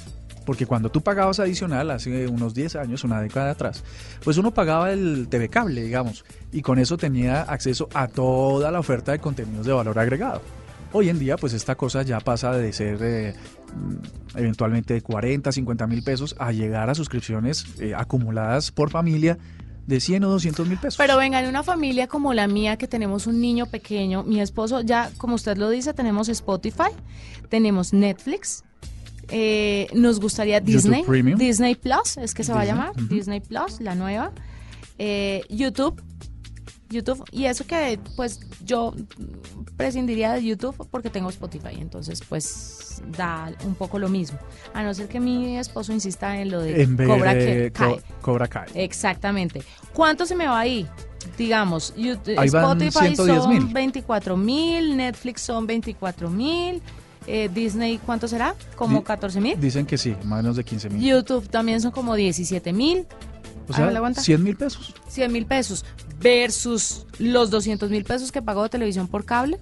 Porque 0.47 0.67
cuando 0.67 0.89
tú 0.89 1.01
pagabas 1.01 1.41
adicional 1.41 1.91
hace 1.91 2.29
unos 2.29 2.55
10 2.55 2.77
años, 2.77 3.03
una 3.03 3.21
década 3.21 3.51
atrás, 3.51 3.83
pues 4.23 4.37
uno 4.37 4.55
pagaba 4.55 4.93
el 4.93 5.27
TV 5.29 5.49
cable, 5.49 5.83
digamos, 5.83 6.25
y 6.53 6.63
con 6.63 6.79
eso 6.79 6.97
tenía 6.97 7.43
acceso 7.43 7.89
a 7.93 8.07
toda 8.07 8.71
la 8.71 8.79
oferta 8.79 9.11
de 9.11 9.19
contenidos 9.19 9.67
de 9.67 9.73
valor 9.73 9.99
agregado. 9.99 10.60
Hoy 10.93 11.09
en 11.09 11.19
día, 11.19 11.37
pues 11.37 11.53
esta 11.53 11.77
cosa 11.77 12.03
ya 12.03 12.19
pasa 12.21 12.53
de 12.53 12.73
ser 12.73 12.99
eh, 13.03 13.35
eventualmente 14.35 14.95
de 14.95 15.03
40, 15.03 15.53
50 15.53 15.87
mil 15.87 16.03
pesos 16.03 16.35
a 16.39 16.51
llegar 16.53 16.91
a 16.91 16.95
suscripciones 16.95 17.67
eh, 17.79 17.95
acumuladas 17.95 18.73
por 18.73 18.91
familia 18.91 19.39
de 19.87 20.01
100 20.01 20.25
o 20.25 20.31
200 20.31 20.69
mil 20.69 20.79
pesos. 20.79 20.97
Pero 20.99 21.17
venga, 21.17 21.41
en 21.41 21.49
una 21.49 21.63
familia 21.63 22.09
como 22.09 22.35
la 22.35 22.49
mía, 22.49 22.77
que 22.77 22.89
tenemos 22.89 23.27
un 23.27 23.41
niño 23.41 23.67
pequeño, 23.67 24.25
mi 24.25 24.41
esposo, 24.41 24.81
ya 24.81 25.11
como 25.17 25.37
usted 25.37 25.57
lo 25.57 25.71
dice, 25.71 25.95
tenemos 25.95 26.29
Spotify, 26.29 26.91
tenemos 27.49 27.93
Netflix, 27.93 28.65
eh, 29.29 29.87
nos 29.95 30.21
gustaría 30.21 30.61
Disney. 30.61 31.05
Disney 31.37 31.77
Plus, 31.77 32.17
es 32.17 32.35
que 32.35 32.43
se 32.43 32.53
va 32.53 32.63
a 32.63 32.65
llamar. 32.65 32.93
Disney 32.97 33.41
Plus, 33.41 33.81
la 33.81 33.95
nueva, 33.95 34.33
eh, 34.99 35.43
YouTube, 35.49 36.01
YouTube, 36.91 37.25
y 37.31 37.45
eso 37.47 37.65
que 37.67 37.99
pues 38.17 38.41
yo 38.65 38.93
prescindiría 39.77 40.33
de 40.33 40.45
YouTube 40.45 40.75
porque 40.91 41.09
tengo 41.11 41.29
Spotify, 41.31 41.77
entonces 41.79 42.21
pues 42.29 43.01
da 43.17 43.53
un 43.65 43.75
poco 43.75 43.99
lo 43.99 44.09
mismo, 44.09 44.39
a 44.75 44.83
no 44.83 44.93
ser 44.93 45.09
que 45.09 45.21
mi 45.21 45.57
esposo 45.57 45.93
insista 45.93 46.37
en 46.39 46.51
lo 46.51 46.61
de 46.61 46.83
en 46.83 46.97
vez 46.97 47.09
Cobra 47.09 47.35
de 47.35 47.71
Kai. 47.73 47.89
Co- 47.95 48.01
Cobra 48.21 48.49
Kai. 48.49 48.69
Exactamente. 48.75 49.63
¿Cuánto 49.95 50.27
se 50.27 50.35
me 50.35 50.47
va 50.47 50.59
ahí? 50.61 50.87
Digamos, 51.39 51.95
YouTube- 51.97 52.39
Ahí 52.39 52.47
Spotify 52.49 53.15
110 53.15 53.47
mil. 53.47 53.61
son 53.63 53.73
24 53.73 54.37
mil, 54.37 54.97
Netflix 54.97 55.43
son 55.43 55.67
24 55.67 56.29
mil, 56.31 56.83
eh, 57.27 57.49
Disney, 57.53 57.99
¿cuánto 58.05 58.27
será? 58.27 58.55
Como 58.77 58.99
Di- 58.99 59.05
14 59.05 59.41
mil. 59.41 59.61
Dicen 59.61 59.87
que 59.87 59.97
sí, 59.99 60.17
menos 60.25 60.57
de 60.57 60.65
15 60.65 60.89
mil. 60.91 61.01
YouTube 61.03 61.49
también 61.49 61.81
son 61.81 61.93
como 61.93 62.15
17 62.15 62.73
mil, 62.73 63.07
O 63.71 63.77
sea, 63.77 63.89
aguanta. 63.89 64.21
100 64.21 64.43
mil 64.43 64.57
pesos. 64.57 64.95
100 65.09 65.33
mil 65.33 65.47
pesos 65.47 65.85
versus 66.21 67.07
los 67.19 67.51
200 67.51 67.91
mil 67.91 68.05
pesos 68.05 68.31
que 68.33 68.43
pago 68.43 68.63
de 68.63 68.69
televisión 68.69 69.09
por 69.09 69.25
cable. 69.25 69.59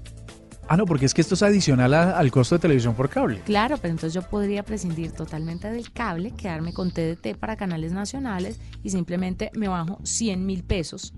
Ah, 0.71 0.77
no, 0.77 0.85
porque 0.85 1.07
es 1.07 1.15
que 1.15 1.23
esto 1.23 1.35
es 1.35 1.43
adicional 1.43 1.95
a- 1.95 2.19
al 2.19 2.31
costo 2.31 2.55
de 2.57 2.59
televisión 2.59 2.95
por 2.95 3.09
cable. 3.09 3.41
Claro, 3.47 3.79
pero 3.79 3.91
entonces 3.93 4.13
yo 4.13 4.21
podría 4.29 4.63
prescindir 4.63 5.13
totalmente 5.13 5.71
del 5.71 5.91
cable, 5.93 6.33
quedarme 6.33 6.75
con 6.75 6.91
TDT 6.91 7.35
para 7.39 7.57
canales 7.57 7.93
nacionales 7.93 8.61
y 8.83 8.91
simplemente 8.91 9.51
me 9.55 9.69
bajo 9.69 9.99
100 10.05 10.45
mil 10.45 10.65
pesos 10.65 11.15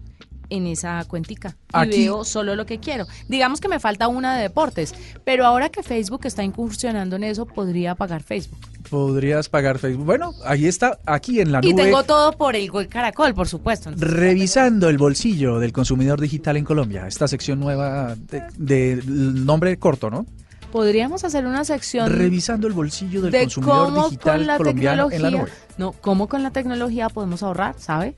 en 0.50 0.66
esa 0.66 1.02
cuentica 1.06 1.56
y 1.68 1.70
Aquí- 1.72 2.04
veo 2.04 2.24
solo 2.24 2.54
lo 2.56 2.66
que 2.66 2.78
quiero. 2.78 3.06
Digamos 3.28 3.60
que 3.60 3.68
me 3.68 3.80
falta 3.80 4.08
una 4.08 4.36
de 4.36 4.42
deportes, 4.42 4.94
pero 5.24 5.46
ahora 5.46 5.68
que 5.70 5.82
Facebook 5.82 6.22
está 6.24 6.42
incursionando 6.44 7.16
en 7.16 7.24
eso, 7.24 7.46
podría 7.46 7.94
pagar 7.94 8.22
Facebook. 8.22 8.58
Podrías 8.90 9.48
pagar 9.48 9.78
Facebook. 9.78 10.04
Bueno, 10.04 10.32
ahí 10.44 10.66
está, 10.66 10.98
aquí 11.06 11.40
en 11.40 11.52
la 11.52 11.60
Y 11.62 11.72
nube. 11.72 11.84
tengo 11.84 12.02
todo 12.02 12.32
por 12.32 12.56
el 12.56 12.70
Caracol, 12.88 13.34
por 13.34 13.46
supuesto. 13.48 13.90
Revisando 13.96 14.88
el 14.88 14.98
bolsillo 14.98 15.58
del 15.60 15.72
consumidor 15.72 16.20
digital 16.20 16.56
en 16.56 16.64
Colombia, 16.64 17.06
esta 17.06 17.28
sección 17.28 17.60
nueva 17.60 18.14
de, 18.16 18.42
de 18.56 19.02
nombre 19.06 19.78
corto, 19.78 20.10
¿no? 20.10 20.26
Podríamos 20.70 21.24
hacer 21.24 21.46
una 21.46 21.64
sección 21.64 22.10
Revisando 22.10 22.66
el 22.66 22.72
bolsillo 22.72 23.22
del 23.22 23.32
de 23.32 23.40
consumidor 23.42 23.86
cómo 23.86 24.04
digital 24.04 24.38
con 24.38 24.46
la 24.46 24.56
colombiano 24.56 25.08
tecnología, 25.08 25.16
en 25.16 25.22
la 25.22 25.42
nube. 25.42 25.52
no, 25.78 25.92
cómo 25.92 26.28
con 26.28 26.42
la 26.42 26.50
tecnología 26.52 27.08
podemos 27.08 27.42
ahorrar, 27.42 27.74
¿sabe? 27.78 28.14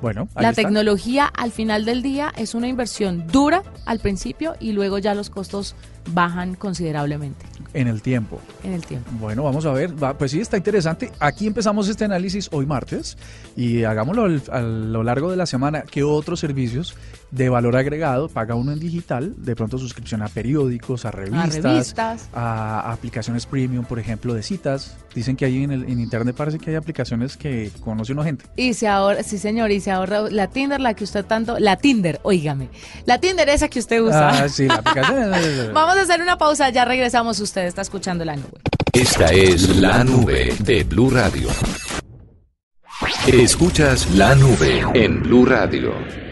Bueno, 0.00 0.28
ahí 0.34 0.42
La 0.42 0.50
está. 0.50 0.62
tecnología 0.62 1.26
al 1.26 1.50
final 1.52 1.84
del 1.84 2.02
día 2.02 2.32
es 2.36 2.54
una 2.54 2.68
inversión 2.68 3.26
dura 3.26 3.62
al 3.86 3.98
principio 3.98 4.54
y 4.60 4.72
luego 4.72 4.98
ya 4.98 5.14
los 5.14 5.30
costos 5.30 5.74
bajan 6.06 6.54
considerablemente 6.54 7.46
en 7.76 7.88
el 7.88 8.00
tiempo. 8.00 8.40
en 8.64 8.72
el 8.72 8.84
tiempo. 8.86 9.10
Bueno, 9.20 9.42
vamos 9.42 9.66
a 9.66 9.72
ver. 9.72 10.02
Va, 10.02 10.16
pues 10.16 10.30
sí, 10.30 10.40
está 10.40 10.56
interesante. 10.56 11.12
Aquí 11.20 11.46
empezamos 11.46 11.88
este 11.88 12.04
análisis 12.04 12.48
hoy 12.52 12.64
martes 12.64 13.18
y 13.54 13.84
hagámoslo 13.84 14.24
a 14.50 14.60
lo 14.60 15.02
largo 15.02 15.30
de 15.30 15.36
la 15.36 15.46
semana. 15.46 15.82
¿Qué 15.82 16.02
otros 16.02 16.40
servicios 16.40 16.94
de 17.30 17.48
valor 17.48 17.76
agregado 17.76 18.28
paga 18.28 18.54
uno 18.54 18.72
en 18.72 18.78
digital? 18.78 19.34
De 19.36 19.54
pronto 19.54 19.76
suscripción 19.78 20.22
a 20.22 20.28
periódicos, 20.28 21.04
a 21.04 21.10
revistas, 21.10 21.62
revistas. 21.62 22.28
a 22.32 22.92
aplicaciones 22.92 23.44
premium, 23.44 23.84
por 23.84 23.98
ejemplo, 23.98 24.32
de 24.32 24.42
citas. 24.42 24.96
Dicen 25.14 25.36
que 25.36 25.44
hay 25.44 25.62
en, 25.62 25.70
el, 25.70 25.84
en 25.84 26.00
internet 26.00 26.34
parece 26.36 26.58
que 26.58 26.70
hay 26.70 26.76
aplicaciones 26.76 27.36
que 27.36 27.70
conoce 27.80 28.12
uno 28.12 28.22
gente. 28.22 28.46
Y 28.56 28.74
se 28.74 28.88
ahorra, 28.88 29.22
sí 29.22 29.38
señor, 29.38 29.70
y 29.70 29.80
se 29.80 29.90
ahorra 29.90 30.30
la 30.30 30.48
Tinder, 30.48 30.80
la 30.80 30.94
que 30.94 31.04
usted 31.04 31.24
tanto, 31.24 31.58
la 31.58 31.76
Tinder, 31.76 32.20
óigame, 32.22 32.68
la 33.04 33.18
Tinder 33.18 33.48
esa 33.48 33.68
que 33.68 33.78
usted 33.78 34.00
usa. 34.00 34.44
Ah, 34.44 34.48
sí, 34.48 34.66
la 34.66 34.76
aplicación. 34.76 35.30
Vamos 35.74 35.95
hacer 35.96 36.22
una 36.22 36.36
pausa, 36.36 36.70
ya 36.70 36.84
regresamos, 36.84 37.40
usted 37.40 37.66
está 37.66 37.82
escuchando 37.82 38.24
la 38.24 38.36
nube. 38.36 38.60
Esta 38.92 39.26
es 39.26 39.76
la 39.76 40.04
nube 40.04 40.54
de 40.60 40.84
Blue 40.84 41.10
Radio. 41.10 41.48
Escuchas 43.26 44.10
la 44.14 44.34
nube 44.34 44.84
en 44.94 45.22
Blue 45.22 45.44
Radio. 45.44 46.25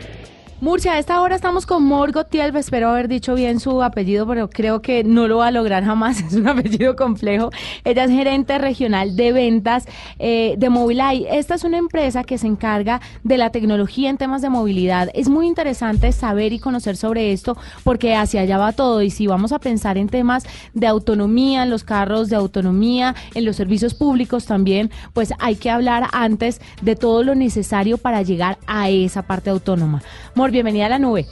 Murcia, 0.61 0.93
a 0.93 0.99
esta 1.01 1.21
hora 1.21 1.35
estamos 1.35 1.67
con 1.67 1.83
Morgot 1.83 2.31
Tielbe, 2.31 2.61
espero 2.61 2.89
haber 2.89 3.09
dicho 3.09 3.35
bien 3.35 3.59
su 3.59 3.83
apellido, 3.83 4.25
pero 4.25 4.49
creo 4.49 4.81
que 4.83 5.03
no 5.03 5.27
lo 5.27 5.39
va 5.39 5.49
a 5.49 5.51
lograr 5.51 5.85
jamás, 5.85 6.21
es 6.27 6.35
un 6.35 6.47
apellido 6.47 6.95
complejo. 6.95 7.51
Ella 7.83 8.05
es 8.05 8.11
gerente 8.11 8.57
regional 8.59 9.17
de 9.17 9.33
ventas 9.33 9.85
eh, 10.21 10.55
de 10.57 10.71
Mobileye. 10.71 11.27
Esta 11.39 11.57
es 11.57 11.65
una 11.65 11.77
empresa 11.79 12.23
que 12.23 12.39
se 12.39 12.47
encarga 12.47 13.01
de 13.25 13.37
la 13.37 13.51
tecnología 13.51 14.09
en 14.09 14.17
temas 14.17 14.43
de 14.43 14.49
movilidad. 14.49 15.11
Es 15.13 15.29
muy 15.29 15.49
interesante 15.49 16.13
saber 16.13 16.53
y 16.53 16.61
conocer 16.61 16.97
sobre 16.97 17.33
esto 17.33 17.57
porque 17.83 18.15
hacia 18.15 18.43
allá 18.43 18.57
va 18.57 18.73
todo 18.73 19.03
y 19.03 19.11
si 19.11 19.27
vamos 19.27 19.51
a 19.51 19.59
pensar 19.59 19.99
en 19.99 20.09
temas 20.09 20.45
de 20.73 20.87
autonomía, 20.87 21.65
en 21.65 21.71
los 21.71 21.83
carros 21.83 22.29
de 22.29 22.37
autonomía, 22.37 23.17
en 23.35 23.45
los 23.45 23.57
servicios 23.57 23.95
públicos 23.95 24.47
también, 24.47 24.93
pues 25.15 25.33
hay 25.41 25.57
que 25.57 25.71
hablar 25.71 26.07
antes 26.13 26.61
de 26.81 26.95
todo 26.95 27.25
lo 27.25 27.35
necesario 27.35 27.99
para 27.99 28.23
llegar 28.23 28.57
a 28.69 28.89
esa 28.89 29.23
parte 29.23 29.51
autónoma. 29.51 30.01
Bienvenida 30.51 30.87
a 30.87 30.91
la 30.91 30.99
nube. 30.99 31.27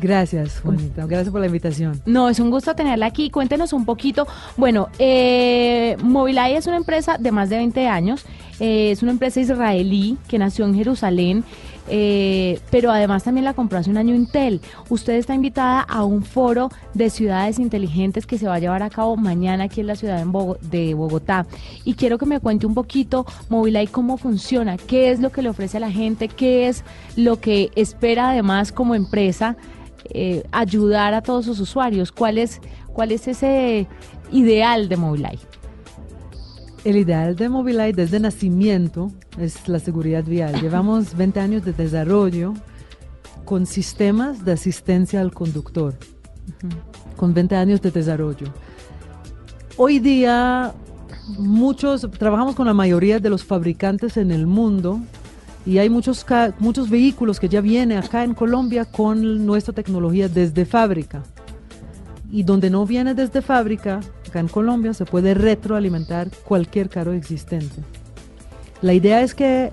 Gracias, 0.00 0.60
Juanita. 0.60 1.06
Gracias 1.06 1.30
por 1.30 1.40
la 1.40 1.46
invitación. 1.48 2.00
No, 2.06 2.28
es 2.28 2.38
un 2.38 2.50
gusto 2.50 2.74
tenerla 2.74 3.06
aquí. 3.06 3.30
Cuéntenos 3.30 3.72
un 3.72 3.84
poquito. 3.84 4.28
Bueno, 4.56 4.88
eh, 4.98 5.96
Mobileye 6.02 6.56
es 6.56 6.66
una 6.68 6.76
empresa 6.76 7.18
de 7.18 7.32
más 7.32 7.50
de 7.50 7.56
20 7.56 7.88
años. 7.88 8.24
Eh, 8.60 8.92
es 8.92 9.02
una 9.02 9.10
empresa 9.12 9.40
israelí 9.40 10.16
que 10.28 10.38
nació 10.38 10.66
en 10.66 10.74
Jerusalén, 10.74 11.44
eh, 11.90 12.60
pero 12.70 12.90
además 12.90 13.24
también 13.24 13.44
la 13.44 13.54
compró 13.54 13.78
hace 13.78 13.90
un 13.90 13.96
año 13.96 14.14
Intel. 14.14 14.60
Usted 14.88 15.14
está 15.14 15.34
invitada 15.34 15.80
a 15.80 16.04
un 16.04 16.22
foro 16.22 16.70
de 16.94 17.10
ciudades 17.10 17.58
inteligentes 17.58 18.26
que 18.26 18.38
se 18.38 18.46
va 18.46 18.54
a 18.54 18.58
llevar 18.58 18.82
a 18.82 18.90
cabo 18.90 19.16
mañana 19.16 19.64
aquí 19.64 19.80
en 19.80 19.86
la 19.86 19.96
ciudad 19.96 20.24
de 20.62 20.94
Bogotá. 20.94 21.46
Y 21.84 21.94
quiero 21.94 22.18
que 22.18 22.26
me 22.26 22.40
cuente 22.40 22.66
un 22.66 22.74
poquito, 22.74 23.26
Mobileye, 23.48 23.88
cómo 23.88 24.16
funciona, 24.16 24.76
qué 24.76 25.10
es 25.10 25.20
lo 25.20 25.30
que 25.30 25.42
le 25.42 25.48
ofrece 25.48 25.78
a 25.78 25.80
la 25.80 25.90
gente, 25.90 26.28
qué 26.28 26.68
es 26.68 26.84
lo 27.16 27.40
que 27.40 27.70
espera 27.74 28.30
además 28.30 28.72
como 28.72 28.94
empresa 28.94 29.56
eh, 30.10 30.44
ayudar 30.52 31.14
a 31.14 31.22
todos 31.22 31.44
sus 31.44 31.60
usuarios. 31.60 32.12
¿Cuál 32.12 32.38
es, 32.38 32.60
cuál 32.92 33.12
es 33.12 33.28
ese 33.28 33.86
ideal 34.32 34.88
de 34.88 34.96
Mobileye? 34.96 35.40
El 36.84 36.96
ideal 36.96 37.36
de 37.36 37.48
Mobileye 37.48 37.92
desde 37.92 38.20
nacimiento 38.20 39.10
es 39.40 39.68
la 39.68 39.78
seguridad 39.78 40.24
vial. 40.24 40.60
Llevamos 40.60 41.16
20 41.16 41.40
años 41.40 41.64
de 41.64 41.72
desarrollo 41.72 42.54
con 43.44 43.66
sistemas 43.66 44.44
de 44.44 44.52
asistencia 44.52 45.20
al 45.20 45.32
conductor, 45.32 45.94
con 47.16 47.34
20 47.34 47.56
años 47.56 47.80
de 47.80 47.90
desarrollo. 47.90 48.48
Hoy 49.76 50.00
día 50.00 50.74
muchos 51.38 52.06
trabajamos 52.18 52.54
con 52.54 52.66
la 52.66 52.74
mayoría 52.74 53.20
de 53.20 53.30
los 53.30 53.44
fabricantes 53.44 54.16
en 54.16 54.30
el 54.30 54.46
mundo 54.46 55.00
y 55.64 55.78
hay 55.78 55.90
muchos 55.90 56.24
muchos 56.58 56.90
vehículos 56.90 57.38
que 57.38 57.48
ya 57.48 57.60
vienen 57.60 57.98
acá 57.98 58.24
en 58.24 58.34
Colombia 58.34 58.84
con 58.84 59.46
nuestra 59.46 59.74
tecnología 59.74 60.28
desde 60.28 60.64
fábrica. 60.64 61.22
Y 62.30 62.42
donde 62.42 62.68
no 62.68 62.84
viene 62.84 63.14
desde 63.14 63.40
fábrica, 63.40 64.00
acá 64.26 64.40
en 64.40 64.48
Colombia 64.48 64.92
se 64.92 65.06
puede 65.06 65.32
retroalimentar 65.32 66.28
cualquier 66.44 66.90
carro 66.90 67.12
existente. 67.12 67.82
La 68.80 68.94
idea 68.94 69.22
es 69.22 69.34
que 69.34 69.70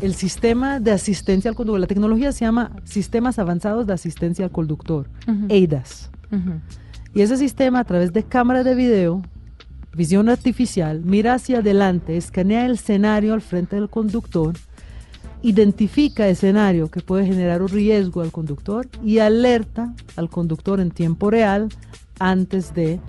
el 0.00 0.14
sistema 0.14 0.80
de 0.80 0.92
asistencia 0.92 1.50
al 1.50 1.56
conductor. 1.56 1.80
La 1.80 1.86
tecnología 1.86 2.32
se 2.32 2.44
llama 2.44 2.72
Sistemas 2.84 3.38
Avanzados 3.38 3.86
de 3.86 3.92
Asistencia 3.92 4.44
al 4.44 4.50
Conductor, 4.50 5.08
EIDAS. 5.48 6.10
Y 7.14 7.22
ese 7.22 7.36
sistema, 7.36 7.80
a 7.80 7.84
través 7.84 8.12
de 8.12 8.22
cámara 8.22 8.62
de 8.62 8.74
video, 8.74 9.22
visión 9.94 10.28
artificial, 10.28 11.02
mira 11.04 11.34
hacia 11.34 11.58
adelante, 11.58 12.16
escanea 12.16 12.66
el 12.66 12.72
escenario 12.72 13.34
al 13.34 13.40
frente 13.40 13.76
del 13.76 13.88
conductor, 13.88 14.54
identifica 15.42 16.28
escenario 16.28 16.90
que 16.90 17.00
puede 17.00 17.26
generar 17.26 17.62
un 17.62 17.68
riesgo 17.68 18.20
al 18.22 18.30
conductor 18.30 18.88
y 19.04 19.18
alerta 19.18 19.94
al 20.16 20.28
conductor 20.30 20.80
en 20.80 20.90
tiempo 20.90 21.30
real 21.30 21.68
antes 22.18 22.74
de 22.74 23.00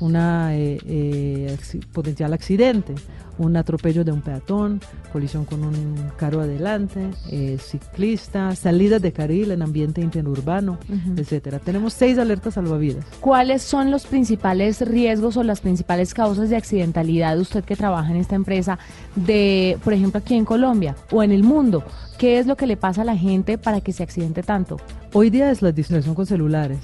una 0.00 0.56
eh, 0.56 0.78
eh, 0.86 1.56
potencial 1.92 2.32
accidente 2.32 2.94
un 3.40 3.56
atropello 3.56 4.04
de 4.04 4.12
un 4.12 4.20
peatón, 4.20 4.80
colisión 5.12 5.44
con 5.44 5.64
un 5.64 5.94
carro 6.16 6.42
adelante, 6.42 7.10
eh, 7.30 7.56
ciclista, 7.58 8.54
salida 8.54 8.98
de 8.98 9.12
carril 9.12 9.50
en 9.50 9.62
ambiente 9.62 10.00
interurbano, 10.02 10.78
etcétera. 11.16 11.58
Tenemos 11.58 11.94
seis 11.94 12.18
alertas 12.18 12.54
salvavidas. 12.54 13.04
¿Cuáles 13.20 13.62
son 13.62 13.90
los 13.90 14.06
principales 14.06 14.82
riesgos 14.82 15.36
o 15.36 15.42
las 15.42 15.60
principales 15.60 16.12
causas 16.12 16.50
de 16.50 16.56
accidentalidad 16.56 17.38
usted 17.38 17.64
que 17.64 17.76
trabaja 17.76 18.10
en 18.10 18.16
esta 18.16 18.34
empresa 18.34 18.78
de, 19.16 19.78
por 19.82 19.94
ejemplo, 19.94 20.18
aquí 20.18 20.34
en 20.34 20.44
Colombia 20.44 20.94
o 21.10 21.22
en 21.22 21.32
el 21.32 21.42
mundo? 21.42 21.82
¿Qué 22.18 22.38
es 22.38 22.46
lo 22.46 22.56
que 22.56 22.66
le 22.66 22.76
pasa 22.76 23.02
a 23.02 23.04
la 23.06 23.16
gente 23.16 23.56
para 23.56 23.80
que 23.80 23.94
se 23.94 24.02
accidente 24.02 24.42
tanto? 24.42 24.76
Hoy 25.14 25.30
día 25.30 25.50
es 25.50 25.62
la 25.62 25.72
distracción 25.72 26.14
con 26.14 26.26
celulares. 26.26 26.78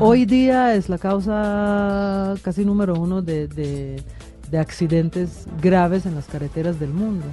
Hoy 0.00 0.24
día 0.24 0.74
es 0.74 0.88
la 0.88 0.96
causa 0.96 2.34
casi 2.42 2.64
número 2.64 2.94
uno 2.94 3.20
de 3.20 3.46
de 3.46 4.02
accidentes 4.58 5.46
graves 5.60 6.06
en 6.06 6.14
las 6.14 6.26
carreteras 6.26 6.78
del 6.78 6.90
mundo. 6.90 7.26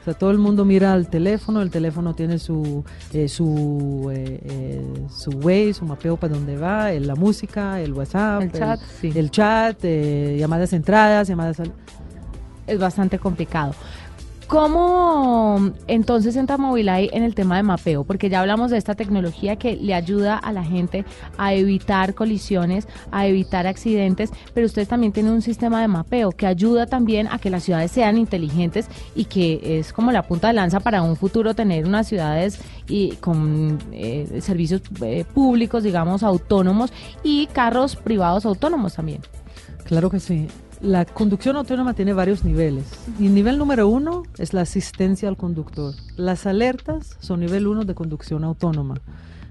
O 0.00 0.04
sea, 0.04 0.14
todo 0.14 0.30
el 0.30 0.38
mundo 0.38 0.64
mira 0.64 0.94
al 0.94 1.08
teléfono, 1.08 1.60
el 1.60 1.70
teléfono 1.70 2.14
tiene 2.14 2.38
su 2.38 2.84
eh, 3.12 3.28
su 3.28 4.10
eh, 4.10 4.40
eh, 4.44 5.06
su 5.10 5.30
way, 5.30 5.74
su 5.74 5.84
mapeo 5.84 6.16
para 6.16 6.34
dónde 6.34 6.56
va, 6.56 6.90
la 6.92 7.14
música, 7.14 7.80
el 7.80 7.92
WhatsApp, 7.92 8.42
el 8.42 8.52
chat, 8.52 8.80
el 9.02 9.30
chat 9.30 9.84
llamadas 9.84 10.72
entradas, 10.72 11.28
llamadas 11.28 11.60
al... 11.60 11.72
Es 12.66 12.78
bastante 12.78 13.18
complicado. 13.18 13.74
¿Cómo 14.50 15.70
entonces 15.86 16.34
entra 16.34 16.58
Mobileye 16.58 17.10
en 17.12 17.22
el 17.22 17.36
tema 17.36 17.54
de 17.54 17.62
mapeo? 17.62 18.02
Porque 18.02 18.28
ya 18.28 18.40
hablamos 18.40 18.72
de 18.72 18.78
esta 18.78 18.96
tecnología 18.96 19.54
que 19.54 19.76
le 19.76 19.94
ayuda 19.94 20.36
a 20.36 20.52
la 20.52 20.64
gente 20.64 21.04
a 21.38 21.54
evitar 21.54 22.14
colisiones, 22.14 22.88
a 23.12 23.28
evitar 23.28 23.68
accidentes, 23.68 24.30
pero 24.52 24.66
ustedes 24.66 24.88
también 24.88 25.12
tienen 25.12 25.34
un 25.34 25.42
sistema 25.42 25.80
de 25.80 25.86
mapeo 25.86 26.32
que 26.32 26.48
ayuda 26.48 26.86
también 26.86 27.28
a 27.30 27.38
que 27.38 27.48
las 27.48 27.62
ciudades 27.62 27.92
sean 27.92 28.18
inteligentes 28.18 28.88
y 29.14 29.26
que 29.26 29.78
es 29.78 29.92
como 29.92 30.10
la 30.10 30.24
punta 30.24 30.48
de 30.48 30.54
lanza 30.54 30.80
para 30.80 31.00
un 31.02 31.14
futuro 31.14 31.54
tener 31.54 31.86
unas 31.86 32.08
ciudades 32.08 32.60
y 32.88 33.12
con 33.20 33.78
eh, 33.92 34.40
servicios 34.42 34.82
eh, 35.02 35.24
públicos, 35.32 35.84
digamos, 35.84 36.24
autónomos 36.24 36.92
y 37.22 37.46
carros 37.46 37.94
privados 37.94 38.44
autónomos 38.46 38.94
también. 38.94 39.20
Claro 39.84 40.10
que 40.10 40.18
sí. 40.18 40.48
La 40.80 41.04
conducción 41.04 41.56
autónoma 41.56 41.92
tiene 41.92 42.14
varios 42.14 42.42
niveles. 42.42 42.86
Y 43.18 43.28
nivel 43.28 43.58
número 43.58 43.86
uno 43.86 44.22
es 44.38 44.54
la 44.54 44.62
asistencia 44.62 45.28
al 45.28 45.36
conductor. 45.36 45.94
Las 46.16 46.46
alertas 46.46 47.16
son 47.20 47.40
nivel 47.40 47.66
uno 47.66 47.84
de 47.84 47.94
conducción 47.94 48.44
autónoma. 48.44 48.94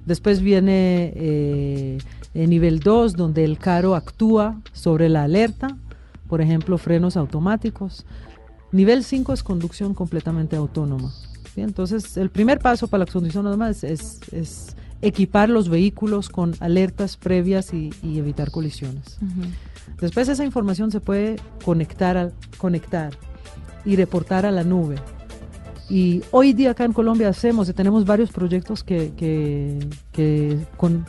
Después 0.07 0.41
viene 0.41 1.13
eh, 1.15 1.97
el 2.33 2.49
nivel 2.49 2.79
dos, 2.79 3.15
donde 3.15 3.43
el 3.43 3.59
carro 3.59 3.93
actúa 3.93 4.59
sobre 4.73 5.07
la 5.07 5.23
alerta, 5.23 5.77
por 6.27 6.41
ejemplo, 6.41 6.79
frenos 6.79 7.15
automáticos. 7.15 8.07
Nivel 8.71 9.03
5 9.03 9.33
es 9.33 9.43
conducción 9.43 9.93
completamente 9.93 10.55
autónoma. 10.55 11.13
Entonces, 11.55 12.17
el 12.17 12.31
primer 12.31 12.57
paso 12.57 12.87
para 12.87 13.05
la 13.05 13.11
conducción 13.11 13.45
autónoma 13.45 13.69
es, 13.69 14.75
equipar 15.01 15.49
los 15.49 15.69
vehículos 15.69 16.27
con 16.27 16.55
alertas 16.59 17.17
previas 17.17 17.71
y, 17.73 17.91
evitar 18.03 18.49
colisiones. 18.49 19.19
Después 19.99 20.29
esa 20.29 20.45
información 20.45 20.91
se 20.91 20.99
puede 20.99 21.37
conectar, 21.63 22.31
conectar 22.57 23.13
y 23.85 23.95
reportar 23.95 24.45
a 24.45 24.51
la 24.51 24.63
nube. 24.63 24.95
Y 25.89 26.21
hoy 26.31 26.53
día 26.53 26.71
acá 26.71 26.85
en 26.85 26.93
Colombia 26.93 27.29
hacemos 27.29 27.73
tenemos 27.73 28.05
varios 28.05 28.31
proyectos 28.31 28.83
que, 28.83 29.11
que, 30.11 30.57
con, 30.77 31.05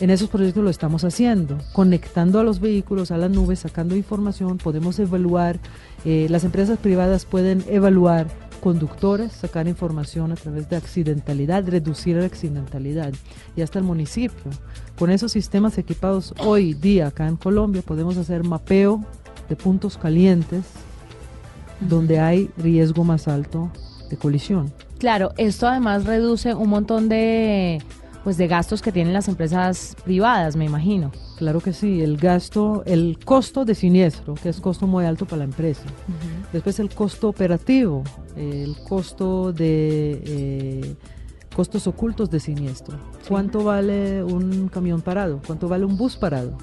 en 0.00 0.10
esos 0.10 0.28
proyectos 0.28 0.64
lo 0.64 0.70
estamos 0.70 1.04
haciendo, 1.04 1.58
conectando 1.72 2.40
a 2.40 2.44
los 2.44 2.58
vehículos 2.60 3.12
a 3.12 3.16
la 3.16 3.28
nube, 3.28 3.54
sacando 3.54 3.94
información, 3.94 4.58
podemos 4.58 4.98
evaluar, 4.98 5.60
eh, 6.04 6.26
las 6.30 6.42
empresas 6.42 6.78
privadas 6.78 7.26
pueden 7.26 7.64
evaluar 7.68 8.26
conductores, 8.64 9.32
sacar 9.32 9.68
información 9.68 10.32
a 10.32 10.36
través 10.36 10.70
de 10.70 10.76
accidentalidad, 10.76 11.68
reducir 11.68 12.16
la 12.16 12.24
accidentalidad 12.24 13.12
y 13.54 13.60
hasta 13.60 13.78
el 13.78 13.84
municipio. 13.84 14.50
Con 14.98 15.10
esos 15.10 15.32
sistemas 15.32 15.76
equipados 15.76 16.32
hoy 16.38 16.72
día 16.72 17.08
acá 17.08 17.28
en 17.28 17.36
Colombia 17.36 17.82
podemos 17.82 18.16
hacer 18.16 18.42
mapeo 18.42 19.04
de 19.50 19.56
puntos 19.56 19.98
calientes 19.98 20.64
donde 21.78 22.20
hay 22.20 22.50
riesgo 22.56 23.04
más 23.04 23.28
alto 23.28 23.70
de 24.08 24.16
colisión. 24.16 24.72
Claro, 24.98 25.32
esto 25.36 25.68
además 25.68 26.06
reduce 26.06 26.54
un 26.54 26.70
montón 26.70 27.10
de 27.10 27.82
pues 28.24 28.38
de 28.38 28.48
gastos 28.48 28.80
que 28.80 28.90
tienen 28.90 29.12
las 29.12 29.28
empresas 29.28 29.94
privadas, 30.02 30.56
me 30.56 30.64
imagino. 30.64 31.12
Claro 31.36 31.60
que 31.60 31.74
sí, 31.74 32.00
el 32.00 32.16
gasto, 32.16 32.82
el 32.86 33.18
costo 33.22 33.66
de 33.66 33.74
siniestro, 33.74 34.34
que 34.34 34.48
es 34.48 34.62
costo 34.62 34.86
muy 34.86 35.04
alto 35.04 35.26
para 35.26 35.40
la 35.40 35.44
empresa. 35.44 35.82
Después 36.50 36.80
el 36.80 36.88
costo 36.88 37.28
operativo, 37.28 38.02
el 38.34 38.76
costo 38.88 39.52
de 39.52 40.22
eh, 40.24 40.94
costos 41.54 41.86
ocultos 41.86 42.30
de 42.30 42.40
siniestro. 42.40 42.96
¿Cuánto 43.28 43.62
vale 43.62 44.24
un 44.24 44.68
camión 44.68 45.02
parado? 45.02 45.42
¿Cuánto 45.46 45.68
vale 45.68 45.84
un 45.84 45.98
bus 45.98 46.16
parado? 46.16 46.56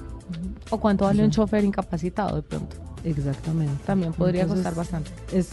¿O 0.70 0.80
cuánto 0.80 1.04
vale 1.04 1.22
un 1.24 1.30
chofer 1.30 1.62
incapacitado 1.64 2.36
de 2.36 2.42
pronto? 2.42 2.76
Exactamente. 3.04 3.74
También 3.86 4.12
podría 4.12 4.48
costar 4.48 4.74
bastante. 4.74 5.12
Es 5.32 5.52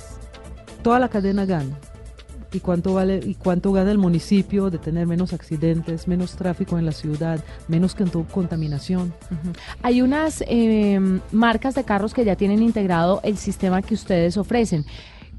toda 0.82 0.98
la 0.98 1.10
cadena 1.10 1.46
gana 1.46 1.78
y 2.52 2.60
cuánto 2.60 2.94
vale 2.94 3.20
y 3.24 3.36
cuánto 3.36 3.72
gana 3.72 3.92
el 3.92 3.98
municipio 3.98 4.70
de 4.70 4.78
tener 4.78 5.08
menos 5.08 5.34
accidentes, 5.34 6.08
menos 6.08 6.36
tráfico 6.36 6.78
en 6.78 6.86
la 6.86 6.92
ciudad, 6.92 7.44
menos 7.68 7.96
contaminación. 8.32 9.14
Hay 9.82 10.02
unas 10.02 10.44
em, 10.48 11.20
marcas 11.32 11.76
de 11.76 11.84
carros 11.84 12.14
que 12.14 12.26
ya 12.26 12.36
tienen 12.36 12.62
integrado 12.62 13.20
el 13.24 13.38
sistema 13.38 13.82
que 13.82 13.94
ustedes 13.94 14.38
ofrecen 14.38 14.86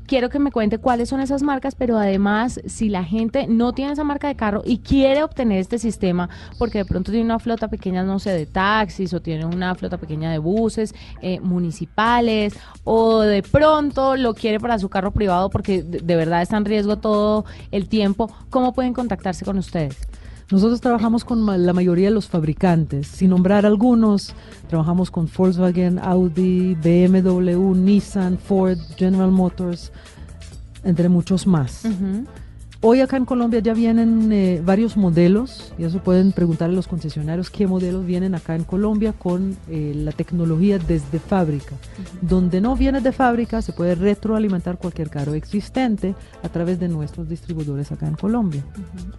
quiero 0.06 0.28
que 0.28 0.38
me 0.38 0.50
cuente 0.50 0.78
cuáles 0.78 1.08
son 1.08 1.20
esas 1.20 1.42
marcas, 1.42 1.74
pero 1.74 1.98
además, 1.98 2.60
si 2.66 2.88
la 2.88 3.04
gente 3.04 3.46
no 3.46 3.72
tiene 3.72 3.92
esa 3.92 4.04
marca 4.04 4.28
de 4.28 4.36
carro 4.36 4.62
y 4.64 4.78
quiere 4.78 5.22
obtener 5.22 5.58
este 5.58 5.78
sistema, 5.78 6.28
porque 6.58 6.78
de 6.78 6.84
pronto 6.84 7.10
tiene 7.10 7.24
una 7.24 7.38
flota 7.38 7.68
pequeña, 7.68 8.02
no 8.02 8.18
sé, 8.18 8.30
de 8.30 8.46
taxis 8.46 9.14
o 9.14 9.20
tiene 9.20 9.44
una 9.46 9.74
flota 9.74 9.98
pequeña 9.98 10.30
de 10.30 10.38
buses 10.38 10.94
eh, 11.22 11.40
municipales 11.40 12.54
o 12.84 13.20
de 13.20 13.42
pronto 13.42 14.16
lo 14.16 14.34
quiere 14.34 14.60
para 14.60 14.78
su 14.78 14.88
carro 14.88 15.12
privado 15.12 15.50
porque 15.50 15.82
de 15.82 16.16
verdad 16.16 16.42
está 16.42 16.56
en 16.56 16.64
riesgo 16.64 16.98
todo 16.98 17.44
el 17.70 17.88
tiempo, 17.88 18.30
¿cómo 18.50 18.72
pueden 18.72 18.94
contactarse 18.94 19.44
con 19.44 19.58
ustedes? 19.58 19.96
Nosotros 20.50 20.80
trabajamos 20.80 21.24
con 21.24 21.46
la 21.64 21.72
mayoría 21.72 22.08
de 22.08 22.14
los 22.14 22.28
fabricantes, 22.28 23.06
sin 23.06 23.30
nombrar 23.30 23.64
algunos, 23.66 24.34
trabajamos 24.68 25.10
con 25.10 25.28
Volkswagen, 25.34 26.00
Audi, 26.00 26.74
BMW, 26.74 27.74
Nissan, 27.74 28.36
Ford, 28.36 28.78
General 28.96 29.30
Motors, 29.30 29.92
entre 30.82 31.08
muchos 31.08 31.46
más. 31.46 31.84
Hoy 32.82 33.00
acá 33.02 33.18
en 33.18 33.26
Colombia 33.26 33.60
ya 33.60 33.74
vienen 33.74 34.32
eh, 34.32 34.62
varios 34.64 34.96
modelos, 34.96 35.74
y 35.76 35.84
eso 35.84 36.02
pueden 36.02 36.32
preguntarle 36.32 36.72
a 36.72 36.76
los 36.76 36.88
concesionarios 36.88 37.50
qué 37.50 37.66
modelos 37.66 38.06
vienen 38.06 38.34
acá 38.34 38.54
en 38.56 38.64
Colombia 38.64 39.12
con 39.12 39.54
eh, 39.68 39.92
la 39.94 40.12
tecnología 40.12 40.78
desde 40.78 41.18
fábrica. 41.18 41.76
Donde 42.22 42.62
no 42.62 42.76
viene 42.76 43.02
de 43.02 43.12
fábrica 43.12 43.60
se 43.60 43.74
puede 43.74 43.96
retroalimentar 43.96 44.78
cualquier 44.78 45.10
carro 45.10 45.34
existente 45.34 46.14
a 46.42 46.48
través 46.48 46.80
de 46.80 46.88
nuestros 46.88 47.28
distribuidores 47.28 47.92
acá 47.92 48.06
en 48.06 48.14
Colombia. 48.14 48.64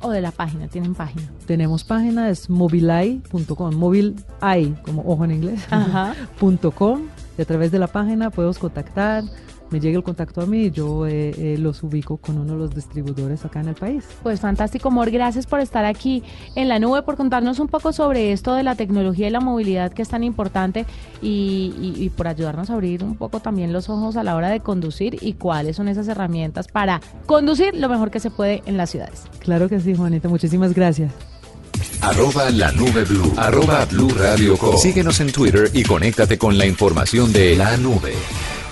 O 0.02 0.10
de 0.10 0.21
la 0.21 0.32
página, 0.32 0.67
tienen 0.67 0.95
página. 0.95 1.30
Tenemos 1.45 1.84
página, 1.84 2.32
es 2.32 2.50
mobilai.com, 2.50 3.76
mobilai 3.76 4.74
como 4.82 5.04
ojo 5.06 5.24
en 5.26 5.32
inglés, 5.34 5.67
.com, 6.76 7.02
y 7.38 7.41
a 7.43 7.45
través 7.45 7.71
de 7.71 7.78
la 7.78 7.88
página 7.88 8.32
podemos 8.32 8.58
contactar 8.58 9.24
me 9.71 9.79
llegue 9.79 9.97
el 9.97 10.03
contacto 10.03 10.41
a 10.41 10.45
mí 10.45 10.65
y 10.65 10.71
yo 10.71 11.07
eh, 11.07 11.34
eh, 11.38 11.55
los 11.57 11.81
ubico 11.84 12.17
con 12.17 12.38
uno 12.38 12.53
de 12.53 12.60
los 12.60 12.75
distribuidores 12.75 13.43
acá 13.45 13.62
en 13.62 13.69
el 13.69 13.75
país. 13.75 14.05
Pues 14.21 14.39
fantástico, 14.39 14.91
Mor. 14.91 15.10
Gracias 15.10 15.47
por 15.47 15.60
estar 15.60 15.86
aquí 15.86 16.23
en 16.55 16.67
la 16.67 16.79
nube, 16.79 17.01
por 17.03 17.17
contarnos 17.17 17.60
un 17.60 17.67
poco 17.67 17.93
sobre 17.93 18.31
esto 18.31 18.53
de 18.53 18.63
la 18.63 18.75
tecnología 18.75 19.27
y 19.27 19.29
la 19.31 19.39
movilidad 19.39 19.91
que 19.93 20.01
es 20.01 20.10
tan 20.10 20.23
importante 20.23 20.86
y, 21.21 22.12
por 22.15 22.27
ayudarnos 22.27 22.69
a 22.69 22.73
abrir 22.73 23.03
un 23.03 23.15
poco 23.15 23.39
también 23.39 23.71
los 23.71 23.89
ojos 23.89 24.17
a 24.17 24.23
la 24.23 24.36
hora 24.36 24.49
de 24.49 24.60
conducir 24.60 25.17
y 25.21 25.34
cuáles 25.34 25.77
son 25.77 25.88
esas 25.88 26.07
herramientas 26.07 26.67
para 26.67 27.01
conducir 27.25 27.75
lo 27.75 27.88
mejor 27.89 28.12
que 28.12 28.19
se 28.19 28.29
puede 28.29 28.62
en 28.65 28.77
las 28.77 28.89
ciudades. 28.89 29.23
Claro 29.39 29.69
que 29.69 29.79
sí, 29.79 29.95
Juanita. 29.95 30.27
Muchísimas 30.27 30.73
gracias. 30.73 31.12
Arroba 32.01 32.49
la 32.49 32.71
nube 32.73 33.03
blue. 33.05 33.34
Arroba 33.38 33.86
blue 33.86 34.10
radio 34.10 34.57
Síguenos 34.77 35.19
en 35.21 35.31
Twitter 35.31 35.69
y 35.73 35.84
conéctate 35.84 36.38
con 36.38 36.57
la 36.57 36.65
información 36.65 37.31
de 37.31 37.55
la 37.55 37.77
nube. 37.77 38.13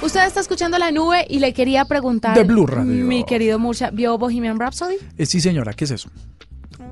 Usted 0.01 0.25
está 0.25 0.39
escuchando 0.39 0.77
la 0.77 0.91
nube 0.91 1.25
y 1.29 1.39
le 1.39 1.53
quería 1.53 1.83
preguntar. 1.83 2.33
De 2.33 2.43
Blue 2.43 2.65
Radio. 2.65 3.05
Mi 3.05 3.25
querido 3.25 3.59
Murcia, 3.59 3.89
¿vio 3.91 4.17
Bohemian 4.17 4.57
Rhapsody? 4.57 4.95
Eh, 5.17 5.25
sí, 5.25 5.41
señora, 5.41 5.73
¿qué 5.73 5.83
es 5.83 5.91
eso? 5.91 6.09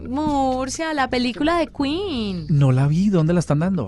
Murcia, 0.06 0.94
la 0.94 1.10
película 1.10 1.58
de 1.58 1.68
Queen. 1.68 2.48
No 2.50 2.74
la 2.74 2.86
vi, 2.88 3.10
¿dónde 3.10 3.34
la 3.34 3.40
están 3.40 3.60
dando? 3.60 3.86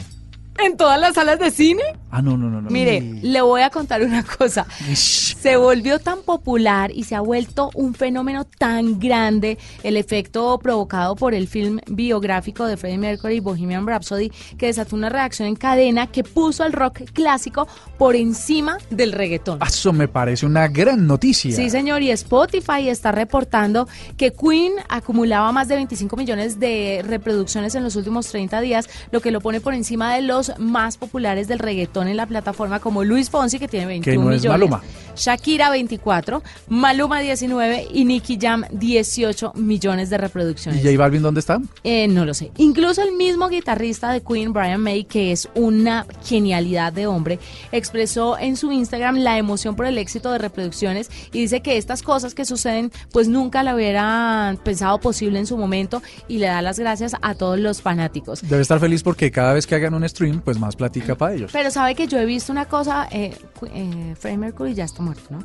¿En 0.63 0.75
todas 0.77 0.99
las 0.99 1.13
salas 1.15 1.39
de 1.39 1.51
cine? 1.51 1.81
Ah, 2.11 2.21
no, 2.21 2.35
no, 2.37 2.49
no. 2.49 2.61
no. 2.61 2.69
Mire, 2.69 2.97
Y- 2.97 3.21
le 3.21 3.41
voy 3.41 3.61
a 3.61 3.69
contar 3.69 4.01
una 4.03 4.23
cosa. 4.23 4.65
Se 4.93 5.55
volvió 5.57 5.99
tan 5.99 6.21
popular 6.23 6.91
y 6.93 7.03
se 7.03 7.15
ha 7.15 7.21
vuelto 7.21 7.69
un 7.75 7.93
fenómeno 7.93 8.45
tan 8.45 8.99
grande 8.99 9.57
el 9.83 9.95
efecto 9.95 10.57
provocado 10.59 11.15
por 11.15 11.33
el 11.33 11.47
film 11.47 11.79
biográfico 11.87 12.65
de 12.65 12.77
Freddie 12.77 12.97
Mercury, 12.97 13.39
Bohemian 13.39 13.85
Rhapsody, 13.87 14.31
que 14.57 14.65
desató 14.67 14.95
una 14.95 15.09
reacción 15.09 15.47
en 15.47 15.55
cadena 15.55 16.07
que 16.07 16.23
puso 16.23 16.63
al 16.63 16.73
rock 16.73 17.01
clásico 17.13 17.67
por 17.97 18.15
encima 18.15 18.77
del 18.89 19.11
reggaetón. 19.11 19.59
Eso 19.65 19.93
me 19.93 20.07
parece 20.07 20.45
una 20.45 20.67
gran 20.67 21.07
noticia. 21.07 21.55
Sí, 21.55 21.69
señor, 21.69 22.01
y 22.01 22.11
Spotify 22.11 22.89
está 22.89 23.11
reportando 23.11 23.87
que 24.17 24.33
Queen 24.33 24.73
acumulaba 24.89 25.51
más 25.51 25.67
de 25.67 25.75
25 25.75 26.17
millones 26.17 26.59
de 26.59 27.01
reproducciones 27.05 27.75
en 27.75 27.83
los 27.83 27.95
últimos 27.95 28.27
30 28.27 28.59
días, 28.61 28.89
lo 29.11 29.21
que 29.21 29.31
lo 29.31 29.41
pone 29.41 29.61
por 29.61 29.73
encima 29.73 30.13
de 30.15 30.21
los 30.23 30.48
más 30.57 30.97
populares 30.97 31.47
del 31.47 31.59
reggaetón 31.59 32.07
en 32.07 32.17
la 32.17 32.25
plataforma, 32.25 32.79
como 32.79 33.03
Luis 33.03 33.29
Fonsi, 33.29 33.59
que 33.59 33.67
tiene 33.67 33.85
21 33.85 34.23
no 34.23 34.31
es 34.31 34.41
millones, 34.41 34.59
Maluma. 34.59 34.81
Shakira 35.15 35.69
24, 35.69 36.41
Maluma 36.69 37.19
19 37.19 37.87
y 37.93 38.05
Nicky 38.05 38.37
Jam 38.39 38.63
18 38.71 39.53
millones 39.55 40.09
de 40.09 40.19
¿Y 40.19 40.21
reproducciones. 40.21 40.83
J 40.83 40.97
Balvin 40.97 41.21
dónde 41.21 41.39
está? 41.39 41.59
Eh, 41.83 42.07
no 42.07 42.25
lo 42.25 42.33
sé. 42.33 42.51
Incluso 42.57 43.01
el 43.01 43.13
mismo 43.13 43.49
guitarrista 43.49 44.11
de 44.11 44.21
Queen, 44.21 44.53
Brian 44.53 44.81
May, 44.81 45.03
que 45.03 45.31
es 45.31 45.49
una 45.55 46.05
genialidad 46.23 46.93
de 46.93 47.07
hombre, 47.07 47.39
expresó 47.71 48.37
en 48.37 48.57
su 48.57 48.71
Instagram 48.71 49.17
la 49.17 49.37
emoción 49.37 49.75
por 49.75 49.85
el 49.85 49.97
éxito 49.97 50.31
de 50.31 50.37
reproducciones 50.37 51.09
y 51.31 51.41
dice 51.41 51.61
que 51.61 51.77
estas 51.77 52.01
cosas 52.01 52.33
que 52.33 52.45
suceden 52.45 52.91
pues 53.11 53.27
nunca 53.27 53.63
la 53.63 53.75
hubieran 53.75 54.57
pensado 54.57 54.99
posible 54.99 55.39
en 55.39 55.47
su 55.47 55.57
momento 55.57 56.01
y 56.27 56.37
le 56.37 56.47
da 56.47 56.61
las 56.61 56.79
gracias 56.79 57.15
a 57.21 57.35
todos 57.35 57.59
los 57.59 57.81
fanáticos. 57.81 58.41
Debe 58.41 58.61
estar 58.61 58.79
feliz 58.79 59.03
porque 59.03 59.31
cada 59.31 59.53
vez 59.53 59.67
que 59.67 59.75
hagan 59.75 59.93
un 59.93 60.07
stream, 60.07 60.38
pues 60.41 60.59
más 60.59 60.75
platica 60.75 61.15
para 61.15 61.33
ellos. 61.33 61.51
Pero 61.51 61.71
sabe 61.71 61.95
que 61.95 62.07
yo 62.07 62.19
he 62.19 62.25
visto 62.25 62.51
una 62.51 62.65
cosa, 62.65 63.07
eh, 63.11 63.35
eh, 63.73 64.15
Freddie 64.17 64.37
Mercury 64.37 64.73
ya 64.73 64.85
está 64.85 65.01
muerto, 65.01 65.23
¿no? 65.29 65.39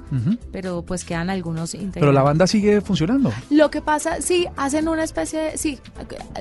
Pero 0.53 0.83
pues 0.83 1.05
quedan 1.05 1.31
algunos 1.31 1.75
integrantes. 1.75 2.01
Pero 2.01 2.13
la 2.13 2.23
banda 2.23 2.47
sigue 2.47 2.81
funcionando. 2.81 3.33
Lo 3.51 3.71
que 3.71 3.81
pasa, 3.81 4.21
sí, 4.21 4.47
hacen 4.57 4.89
una 4.89 5.05
especie 5.05 5.41
de, 5.41 5.59
sí, 5.59 5.79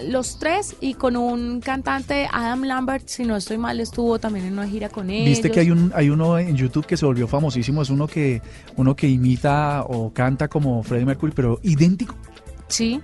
los 0.08 0.40
tres 0.40 0.76
y 0.80 0.94
con 0.96 1.16
un 1.16 1.62
cantante, 1.62 2.28
Adam 2.32 2.64
Lambert, 2.64 3.08
si 3.08 3.24
no 3.26 3.36
estoy 3.36 3.58
mal, 3.58 3.80
estuvo 3.80 4.20
también 4.20 4.46
en 4.46 4.54
una 4.54 4.68
gira 4.68 4.90
con 4.90 5.10
ellos. 5.10 5.30
Viste 5.30 5.52
que 5.52 5.60
hay 5.60 5.72
un 5.72 5.92
hay 5.96 6.10
uno 6.10 6.38
en 6.38 6.56
YouTube 6.56 6.86
que 6.86 6.98
se 6.98 7.06
volvió 7.06 7.28
famosísimo, 7.28 7.82
es 7.82 7.90
uno 7.90 8.08
que 8.08 8.42
uno 8.76 8.96
que 8.96 9.08
imita 9.08 9.84
o 9.84 10.12
canta 10.14 10.48
como 10.48 10.84
Freddie 10.84 11.06
Mercury, 11.06 11.34
pero 11.36 11.60
idéntico, 11.64 12.16
Sí, 12.68 13.00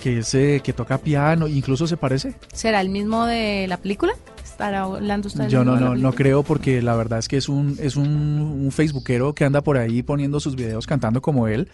que 0.00 0.18
es 0.18 0.34
eh, 0.34 0.60
que 0.62 0.72
toca 0.72 0.98
piano, 0.98 1.48
incluso 1.48 1.86
se 1.86 1.96
parece. 1.96 2.34
¿será 2.52 2.80
el 2.80 2.88
mismo 2.88 3.26
de 3.26 3.66
la 3.68 3.76
película? 3.76 4.12
¿Estará 4.60 4.82
hablando 4.82 5.28
usted 5.28 5.48
Yo 5.48 5.64
no 5.64 5.80
no 5.80 5.94
no 5.94 6.12
creo 6.12 6.42
porque 6.42 6.82
la 6.82 6.94
verdad 6.94 7.18
es 7.18 7.28
que 7.28 7.38
es 7.38 7.48
un 7.48 7.78
es 7.80 7.96
un, 7.96 8.06
un 8.06 8.70
facebookero 8.70 9.34
que 9.34 9.46
anda 9.46 9.62
por 9.62 9.78
ahí 9.78 10.02
poniendo 10.02 10.38
sus 10.38 10.54
videos 10.54 10.86
cantando 10.86 11.22
como 11.22 11.48
él 11.48 11.68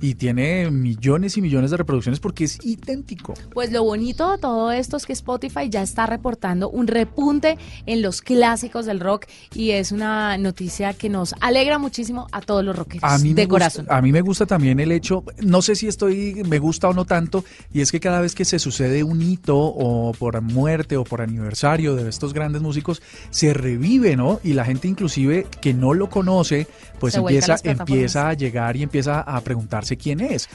y 0.00 0.14
tiene 0.14 0.70
millones 0.70 1.36
y 1.36 1.42
millones 1.42 1.70
de 1.70 1.76
reproducciones 1.76 2.20
porque 2.20 2.44
es 2.44 2.58
idéntico. 2.64 3.34
Pues 3.52 3.72
lo 3.72 3.84
bonito 3.84 4.30
de 4.30 4.38
todo 4.38 4.72
esto 4.72 4.96
es 4.96 5.06
que 5.06 5.12
Spotify 5.12 5.68
ya 5.68 5.82
está 5.82 6.06
reportando 6.06 6.68
un 6.70 6.86
repunte 6.86 7.58
en 7.86 8.02
los 8.02 8.20
clásicos 8.20 8.86
del 8.86 9.00
rock 9.00 9.26
y 9.54 9.70
es 9.70 9.92
una 9.92 10.38
noticia 10.38 10.94
que 10.94 11.08
nos 11.08 11.34
alegra 11.40 11.78
muchísimo 11.78 12.26
a 12.32 12.40
todos 12.40 12.64
los 12.64 12.76
rockeros 12.76 13.04
A 13.10 13.18
mí, 13.18 13.34
de 13.34 13.48
corazón. 13.48 13.84
Gusta, 13.84 13.96
a 13.96 14.02
mí 14.02 14.12
me 14.12 14.20
gusta 14.20 14.46
también 14.46 14.80
el 14.80 14.92
hecho, 14.92 15.24
no 15.42 15.62
sé 15.62 15.74
si 15.74 15.88
estoy, 15.88 16.42
me 16.48 16.58
gusta 16.58 16.88
o 16.88 16.94
no 16.94 17.04
tanto, 17.04 17.44
y 17.72 17.80
es 17.80 17.92
que 17.92 18.00
cada 18.00 18.20
vez 18.20 18.34
que 18.34 18.44
se 18.44 18.58
sucede 18.58 19.02
un 19.04 19.22
hito 19.22 19.56
o 19.56 20.12
por 20.12 20.40
muerte 20.40 20.96
o 20.96 21.04
por 21.04 21.20
aniversario 21.20 21.94
de 21.94 22.08
estos 22.08 22.32
grandes 22.32 22.62
músicos, 22.62 23.02
se 23.30 23.54
revive, 23.54 24.16
¿no? 24.16 24.40
Y 24.42 24.52
la 24.52 24.64
gente 24.64 24.88
inclusive 24.88 25.46
que 25.60 25.74
no 25.74 25.94
lo 25.94 26.08
conoce, 26.08 26.66
pues 26.98 27.14
Se 27.14 27.20
vuelca 27.20 27.54
a 27.54 27.56
empieza, 27.56 27.82
empieza 27.82 28.28
a 28.28 28.34
llegar 28.34 28.76
y 28.76 28.82
empieza 28.82 29.20
a 29.20 29.40
preguntarse 29.40 29.85
quién 29.94 30.20
es. 30.20 30.48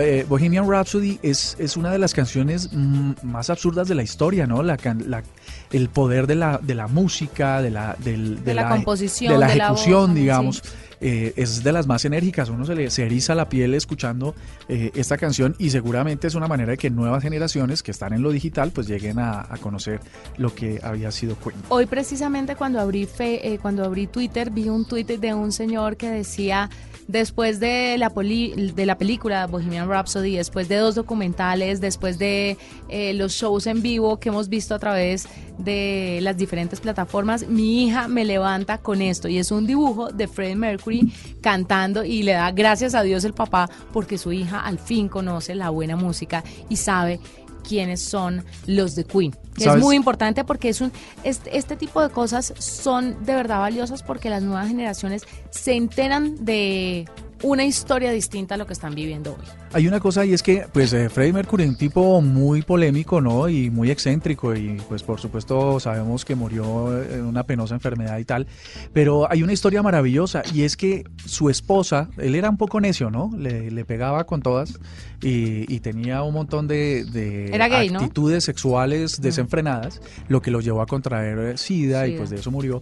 Eh, 0.00 0.24
Bohemian 0.28 0.68
Rhapsody 0.68 1.18
es, 1.22 1.56
es 1.58 1.76
una 1.76 1.90
de 1.92 1.98
las 1.98 2.14
canciones 2.14 2.70
mm, 2.72 3.12
más 3.22 3.50
absurdas 3.50 3.86
de 3.88 3.94
la 3.94 4.02
historia, 4.02 4.46
¿no? 4.46 4.62
La, 4.62 4.76
la- 5.06 5.22
el 5.70 5.88
poder 5.88 6.26
de 6.26 6.34
la, 6.34 6.58
de 6.58 6.74
la 6.74 6.88
música, 6.88 7.60
de 7.62 7.70
la, 7.70 7.96
del- 7.98 8.42
De 8.44 8.54
la 8.54 8.68
composición, 8.68 9.32
de 9.34 9.38
la 9.38 9.46
de 9.48 9.56
la 9.56 9.64
ejecución, 9.66 10.06
voz, 10.08 10.14
digamos 10.14 10.56
sí. 10.64 10.70
eh, 11.00 11.32
es 11.36 11.62
de 11.64 11.72
las 11.72 11.86
más 11.86 12.04
enérgicas. 12.04 12.48
Uno 12.50 12.64
se 12.66 12.74
le 12.74 12.90
se 12.90 13.04
eriza 13.04 13.34
la 13.34 13.48
piel 13.48 13.74
escuchando 13.74 14.34
eh, 14.68 14.90
esta 14.94 15.16
canción 15.16 15.54
y 15.58 15.70
seguramente 15.70 16.26
es 16.28 16.34
una 16.34 16.46
manera 16.46 16.72
de 16.72 16.76
que 16.78 16.90
nuevas 16.90 17.22
generaciones 17.22 17.82
que 17.82 17.90
están 17.90 18.12
en 18.12 18.22
lo 18.22 18.30
digital 18.32 18.70
pues 18.70 18.86
lleguen 18.86 19.18
a, 19.18 19.40
a 19.48 19.56
conocer 19.58 20.00
lo 20.36 20.54
que 20.54 20.78
había 20.82 21.10
sido 21.10 21.36
Queen. 21.38 21.56
Hoy 21.70 21.86
precisamente 21.86 22.54
cuando 22.54 22.78
abrí 22.80 23.06
fe- 23.06 23.54
eh, 23.54 23.58
cuando 23.58 23.84
abrí 23.84 24.06
Twitter 24.06 24.50
vi 24.50 24.68
un 24.68 24.84
tweet 24.86 25.04
de 25.18 25.32
un 25.34 25.52
señor 25.52 25.96
que 25.96 26.08
decía 26.10 26.68
después 27.08 27.60
de 27.60 27.96
la 27.98 28.10
poli- 28.10 28.72
de 28.74 28.86
la 28.86 28.96
película 28.98 29.46
Bohemian 29.46 29.88
Rhapsody, 29.88 30.36
después 30.36 30.68
de 30.68 30.76
dos 30.76 30.94
documentales, 30.94 31.80
después 31.80 32.18
de 32.18 32.56
eh, 32.88 33.12
los 33.14 33.32
shows 33.32 33.66
en 33.66 33.82
vivo 33.82 34.18
que 34.18 34.28
hemos 34.30 34.48
visto 34.48 34.74
a 34.74 34.78
través 34.78 35.26
de 35.58 36.18
las 36.22 36.36
diferentes 36.36 36.80
plataformas, 36.80 37.46
mi 37.48 37.84
hija 37.84 38.08
me 38.08 38.24
levanta 38.24 38.78
con 38.78 39.02
esto 39.02 39.28
y 39.28 39.38
es 39.38 39.50
un 39.50 39.66
dibujo 39.66 40.10
de 40.10 40.26
Freddie 40.26 40.56
Mercury 40.56 41.12
cantando 41.40 42.04
y 42.04 42.22
le 42.22 42.32
da 42.32 42.50
gracias 42.52 42.94
a 42.94 43.02
Dios 43.02 43.24
el 43.24 43.34
papá 43.34 43.68
porque 43.92 44.18
su 44.18 44.32
hija 44.32 44.60
al 44.60 44.78
fin 44.78 45.08
conoce 45.08 45.54
la 45.54 45.70
buena 45.70 45.96
música 45.96 46.42
y 46.68 46.76
sabe 46.76 47.20
quiénes 47.62 48.02
son 48.02 48.44
los 48.66 48.94
de 48.94 49.04
Queen. 49.04 49.34
Que 49.54 49.64
es 49.64 49.76
muy 49.76 49.96
importante 49.96 50.44
porque 50.44 50.68
es 50.68 50.80
un 50.80 50.92
este, 51.24 51.56
este 51.56 51.76
tipo 51.76 52.00
de 52.00 52.08
cosas 52.08 52.54
son 52.58 53.24
de 53.24 53.34
verdad 53.34 53.58
valiosas 53.58 54.02
porque 54.02 54.30
las 54.30 54.42
nuevas 54.42 54.68
generaciones 54.68 55.24
se 55.50 55.74
enteran 55.74 56.44
de 56.44 57.06
una 57.42 57.64
historia 57.64 58.10
distinta 58.12 58.54
a 58.54 58.58
lo 58.58 58.66
que 58.66 58.72
están 58.72 58.94
viviendo 58.94 59.32
hoy. 59.32 59.46
Hay 59.72 59.86
una 59.86 60.00
cosa 60.00 60.24
y 60.24 60.32
es 60.32 60.42
que 60.42 60.66
pues 60.72 60.92
eh, 60.92 61.08
Freddie 61.08 61.32
Mercury 61.32 61.64
un 61.64 61.76
tipo 61.76 62.20
muy 62.20 62.62
polémico, 62.62 63.20
¿no? 63.20 63.48
Y 63.48 63.70
muy 63.70 63.90
excéntrico 63.90 64.54
y 64.54 64.80
pues 64.88 65.02
por 65.02 65.20
supuesto 65.20 65.80
sabemos 65.80 66.24
que 66.24 66.34
murió 66.34 67.02
en 67.02 67.24
una 67.24 67.44
penosa 67.44 67.74
enfermedad 67.74 68.18
y 68.18 68.24
tal, 68.24 68.46
pero 68.92 69.30
hay 69.30 69.42
una 69.42 69.52
historia 69.52 69.82
maravillosa 69.82 70.42
y 70.52 70.62
es 70.62 70.76
que 70.76 71.04
su 71.24 71.50
esposa, 71.50 72.10
él 72.18 72.34
era 72.34 72.50
un 72.50 72.56
poco 72.56 72.80
necio, 72.80 73.10
¿no? 73.10 73.30
Le, 73.36 73.70
le 73.70 73.84
pegaba 73.84 74.24
con 74.24 74.42
todas 74.42 74.78
y, 75.22 75.72
y 75.72 75.80
tenía 75.80 76.22
un 76.22 76.34
montón 76.34 76.66
de, 76.68 77.04
de 77.04 77.46
Era 77.46 77.68
gay, 77.68 77.90
¿no? 77.90 78.00
actitudes 78.00 78.44
sexuales 78.44 79.20
desenfrenadas, 79.20 80.00
lo 80.28 80.42
que 80.42 80.50
lo 80.50 80.60
llevó 80.60 80.82
a 80.82 80.86
contraer 80.86 81.38
eh, 81.38 81.58
SIDA, 81.58 82.06
y 82.06 82.16
pues 82.16 82.30
de 82.30 82.36
eso 82.36 82.50
murió. 82.50 82.80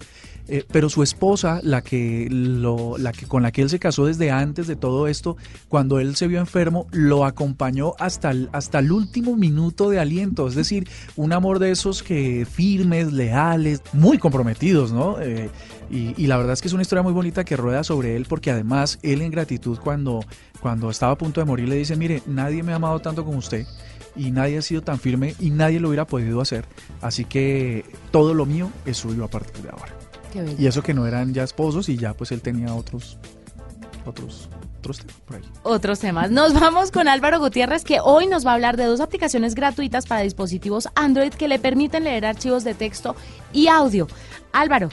Eh, 0.48 0.64
pero 0.72 0.88
su 0.88 1.02
esposa, 1.02 1.60
la 1.62 1.82
que 1.82 2.26
lo, 2.28 2.98
la 2.98 3.12
que 3.12 3.26
con 3.26 3.42
la 3.42 3.52
que 3.52 3.62
él 3.62 3.70
se 3.70 3.78
casó 3.78 4.06
desde 4.06 4.30
antes 4.30 4.49
de 4.54 4.76
todo 4.76 5.06
esto, 5.06 5.36
cuando 5.68 6.00
él 6.00 6.16
se 6.16 6.26
vio 6.26 6.40
enfermo, 6.40 6.86
lo 6.92 7.24
acompañó 7.24 7.94
hasta 7.98 8.30
el, 8.30 8.48
hasta 8.52 8.78
el 8.78 8.92
último 8.92 9.36
minuto 9.36 9.90
de 9.90 9.98
aliento. 9.98 10.48
Es 10.48 10.54
decir, 10.54 10.88
un 11.16 11.32
amor 11.32 11.58
de 11.58 11.70
esos 11.70 12.02
que 12.02 12.46
firmes, 12.50 13.12
leales, 13.12 13.82
muy 13.92 14.18
comprometidos, 14.18 14.92
¿no? 14.92 15.20
Eh, 15.20 15.50
y, 15.90 16.14
y 16.22 16.26
la 16.26 16.36
verdad 16.36 16.52
es 16.52 16.62
que 16.62 16.68
es 16.68 16.74
una 16.74 16.82
historia 16.82 17.02
muy 17.02 17.12
bonita 17.12 17.44
que 17.44 17.56
rueda 17.56 17.84
sobre 17.84 18.16
él, 18.16 18.26
porque 18.28 18.50
además 18.50 18.98
él 19.02 19.22
en 19.22 19.30
gratitud 19.30 19.78
cuando, 19.78 20.20
cuando 20.60 20.90
estaba 20.90 21.12
a 21.12 21.18
punto 21.18 21.40
de 21.40 21.46
morir 21.46 21.68
le 21.68 21.76
dice, 21.76 21.96
mire, 21.96 22.22
nadie 22.26 22.62
me 22.62 22.72
ha 22.72 22.76
amado 22.76 23.00
tanto 23.00 23.24
como 23.24 23.38
usted 23.38 23.66
y 24.16 24.30
nadie 24.30 24.58
ha 24.58 24.62
sido 24.62 24.82
tan 24.82 24.98
firme 24.98 25.34
y 25.38 25.50
nadie 25.50 25.80
lo 25.80 25.88
hubiera 25.88 26.06
podido 26.06 26.40
hacer. 26.40 26.66
Así 27.00 27.24
que 27.24 27.84
todo 28.10 28.34
lo 28.34 28.46
mío 28.46 28.70
es 28.84 28.98
suyo 28.98 29.24
a 29.24 29.28
partir 29.28 29.62
de 29.62 29.70
ahora. 29.70 29.94
Y 30.58 30.66
eso 30.66 30.82
que 30.82 30.94
no 30.94 31.06
eran 31.06 31.34
ya 31.34 31.42
esposos 31.42 31.88
y 31.88 31.96
ya 31.96 32.14
pues 32.14 32.30
él 32.32 32.40
tenía 32.40 32.72
otros 32.74 33.18
otros 34.06 34.48
otros 34.80 34.98
temas 34.98 35.16
por 35.26 35.36
ahí. 35.36 35.42
Otros 35.62 36.00
temas. 36.00 36.30
Nos 36.30 36.54
vamos 36.54 36.90
con 36.90 37.06
Álvaro 37.06 37.38
Gutiérrez 37.38 37.84
que 37.84 37.98
hoy 38.02 38.26
nos 38.26 38.46
va 38.46 38.52
a 38.52 38.54
hablar 38.54 38.76
de 38.76 38.84
dos 38.84 39.00
aplicaciones 39.00 39.54
gratuitas 39.54 40.06
para 40.06 40.22
dispositivos 40.22 40.88
Android 40.94 41.32
que 41.32 41.48
le 41.48 41.58
permiten 41.58 42.04
leer 42.04 42.24
archivos 42.24 42.64
de 42.64 42.74
texto 42.74 43.14
y 43.52 43.68
audio. 43.68 44.08
Álvaro, 44.52 44.88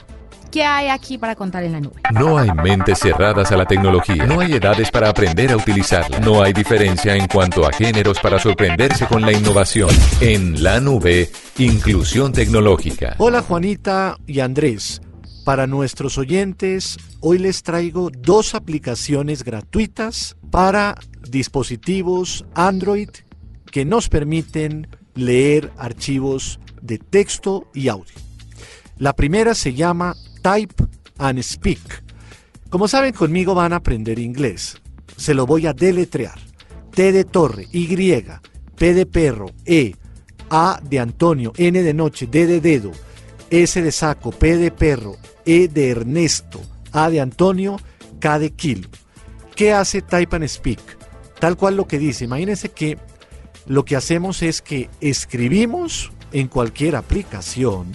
¿qué 0.50 0.62
hay 0.64 0.88
aquí 0.88 1.16
para 1.16 1.34
contar 1.34 1.64
en 1.64 1.72
la 1.72 1.80
nube? 1.80 2.02
No 2.12 2.36
hay 2.36 2.50
mentes 2.52 2.98
cerradas 2.98 3.50
a 3.50 3.56
la 3.56 3.64
tecnología. 3.64 4.26
No 4.26 4.40
hay 4.40 4.52
edades 4.52 4.90
para 4.90 5.08
aprender 5.08 5.52
a 5.52 5.56
utilizarla. 5.56 6.20
No 6.20 6.42
hay 6.42 6.52
diferencia 6.52 7.16
en 7.16 7.26
cuanto 7.26 7.66
a 7.66 7.72
géneros 7.72 8.20
para 8.20 8.38
sorprenderse 8.38 9.06
con 9.06 9.22
la 9.22 9.32
innovación. 9.32 9.90
En 10.20 10.62
la 10.62 10.80
nube, 10.80 11.30
inclusión 11.56 12.32
tecnológica. 12.32 13.14
Hola 13.16 13.40
Juanita 13.40 14.18
y 14.26 14.40
Andrés. 14.40 15.00
Para 15.48 15.66
nuestros 15.66 16.18
oyentes, 16.18 16.98
hoy 17.20 17.38
les 17.38 17.62
traigo 17.62 18.10
dos 18.10 18.54
aplicaciones 18.54 19.44
gratuitas 19.44 20.36
para 20.50 20.94
dispositivos 21.26 22.44
Android 22.52 23.08
que 23.72 23.86
nos 23.86 24.10
permiten 24.10 24.88
leer 25.14 25.72
archivos 25.78 26.60
de 26.82 26.98
texto 26.98 27.66
y 27.72 27.88
audio. 27.88 28.12
La 28.98 29.16
primera 29.16 29.54
se 29.54 29.72
llama 29.72 30.14
Type 30.42 30.84
and 31.16 31.40
Speak. 31.40 32.04
Como 32.68 32.86
saben, 32.86 33.14
conmigo 33.14 33.54
van 33.54 33.72
a 33.72 33.76
aprender 33.76 34.18
inglés. 34.18 34.76
Se 35.16 35.32
lo 35.32 35.46
voy 35.46 35.66
a 35.66 35.72
deletrear. 35.72 36.38
T 36.90 37.10
de 37.10 37.24
torre, 37.24 37.66
Y, 37.72 37.86
P 38.76 38.92
de 38.92 39.06
perro, 39.06 39.46
E, 39.64 39.94
A 40.50 40.78
de 40.82 40.98
Antonio, 40.98 41.54
N 41.56 41.82
de 41.82 41.94
noche, 41.94 42.26
D 42.26 42.46
de 42.46 42.60
dedo, 42.60 42.92
S 43.50 43.80
de 43.82 43.92
saco, 43.92 44.30
P 44.30 44.56
de 44.56 44.70
perro, 44.70 45.16
E 45.44 45.68
de 45.68 45.90
Ernesto, 45.90 46.60
A 46.92 47.10
de 47.10 47.20
Antonio, 47.20 47.78
K 48.20 48.38
de 48.38 48.50
kilo. 48.50 48.88
¿Qué 49.54 49.72
hace 49.72 50.02
Type 50.02 50.36
and 50.36 50.46
Speak? 50.46 50.80
Tal 51.40 51.56
cual 51.56 51.76
lo 51.76 51.86
que 51.86 51.98
dice. 51.98 52.24
Imagínense 52.24 52.70
que 52.70 52.98
lo 53.66 53.84
que 53.84 53.96
hacemos 53.96 54.42
es 54.42 54.62
que 54.62 54.88
escribimos 55.00 56.12
en 56.32 56.48
cualquier 56.48 56.96
aplicación 56.96 57.92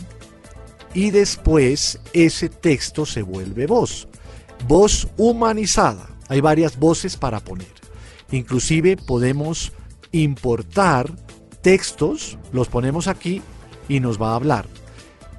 y 0.94 1.12
después 1.12 2.00
ese 2.14 2.50
texto 2.50 3.06
se 3.06 3.22
vuelve 3.22 3.68
voz. 3.68 4.08
Voz 4.68 5.08
humanizada. 5.18 6.08
Hay 6.30 6.42
varias 6.42 6.78
voces 6.78 7.18
para 7.18 7.40
poner. 7.40 7.68
Inclusive 8.32 8.98
podemos 8.98 9.74
importar 10.12 11.12
textos, 11.62 12.38
los 12.52 12.68
ponemos 12.70 13.08
aquí 13.08 13.42
y 13.90 14.00
nos 14.00 14.22
va 14.22 14.32
a 14.32 14.36
hablar. 14.36 14.68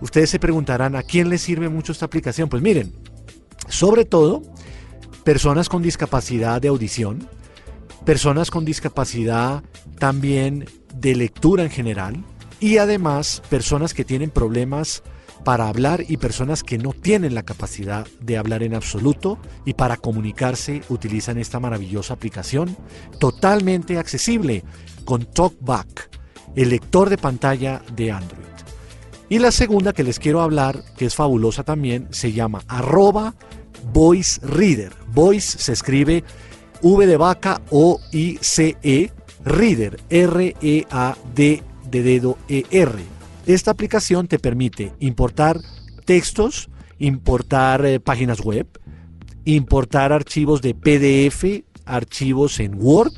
Ustedes 0.04 0.28
se 0.28 0.38
preguntarán, 0.38 0.96
¿a 0.96 1.02
quién 1.02 1.30
le 1.30 1.38
sirve 1.38 1.70
mucho 1.70 1.90
esta 1.90 2.04
aplicación? 2.04 2.50
Pues 2.50 2.62
miren, 2.62 2.92
sobre 3.68 4.04
todo 4.04 4.42
personas 5.24 5.70
con 5.70 5.82
discapacidad 5.82 6.60
de 6.60 6.68
audición, 6.68 7.26
personas 8.04 8.50
con 8.50 8.66
discapacidad 8.66 9.64
también 9.98 10.66
de 10.94 11.16
lectura 11.16 11.62
en 11.62 11.70
general 11.70 12.22
y 12.60 12.76
además 12.76 13.42
personas 13.48 13.94
que 13.94 14.04
tienen 14.04 14.28
problemas 14.28 15.02
para 15.42 15.68
hablar 15.68 16.04
y 16.06 16.18
personas 16.18 16.62
que 16.62 16.76
no 16.76 16.92
tienen 16.92 17.34
la 17.34 17.44
capacidad 17.44 18.06
de 18.20 18.36
hablar 18.36 18.62
en 18.62 18.74
absoluto 18.74 19.38
y 19.64 19.72
para 19.72 19.96
comunicarse 19.96 20.82
utilizan 20.90 21.38
esta 21.38 21.60
maravillosa 21.60 22.12
aplicación 22.12 22.76
totalmente 23.18 23.96
accesible 23.96 24.64
con 25.06 25.24
TalkBack, 25.24 26.10
el 26.56 26.68
lector 26.68 27.08
de 27.08 27.16
pantalla 27.16 27.80
de 27.96 28.12
Android. 28.12 28.43
Y 29.28 29.38
la 29.38 29.50
segunda 29.50 29.92
que 29.92 30.04
les 30.04 30.18
quiero 30.18 30.42
hablar, 30.42 30.82
que 30.96 31.06
es 31.06 31.14
fabulosa 31.14 31.64
también, 31.64 32.08
se 32.10 32.32
llama 32.32 32.62
arroba 32.68 33.34
Voice 33.92 34.40
Reader. 34.44 34.92
Voice 35.12 35.58
se 35.58 35.72
escribe 35.72 36.24
V 36.82 37.06
de 37.06 37.16
vaca 37.16 37.62
O 37.70 38.00
I 38.12 38.38
C 38.40 38.76
E 38.82 39.10
Reader 39.44 40.00
R 40.10 40.56
E 40.60 40.86
A 40.90 41.16
D 41.34 41.62
de 41.90 42.02
dedo 42.02 42.38
E 42.48 42.64
R 42.70 43.14
esta 43.46 43.72
aplicación 43.72 44.26
te 44.26 44.38
permite 44.38 44.92
importar 45.00 45.60
textos, 46.06 46.70
importar 46.98 47.84
eh, 47.84 48.00
páginas 48.00 48.40
web, 48.40 48.66
importar 49.44 50.12
archivos 50.12 50.62
de 50.62 50.74
PDF, 50.74 51.64
archivos 51.84 52.58
en 52.60 52.74
Word 52.74 53.12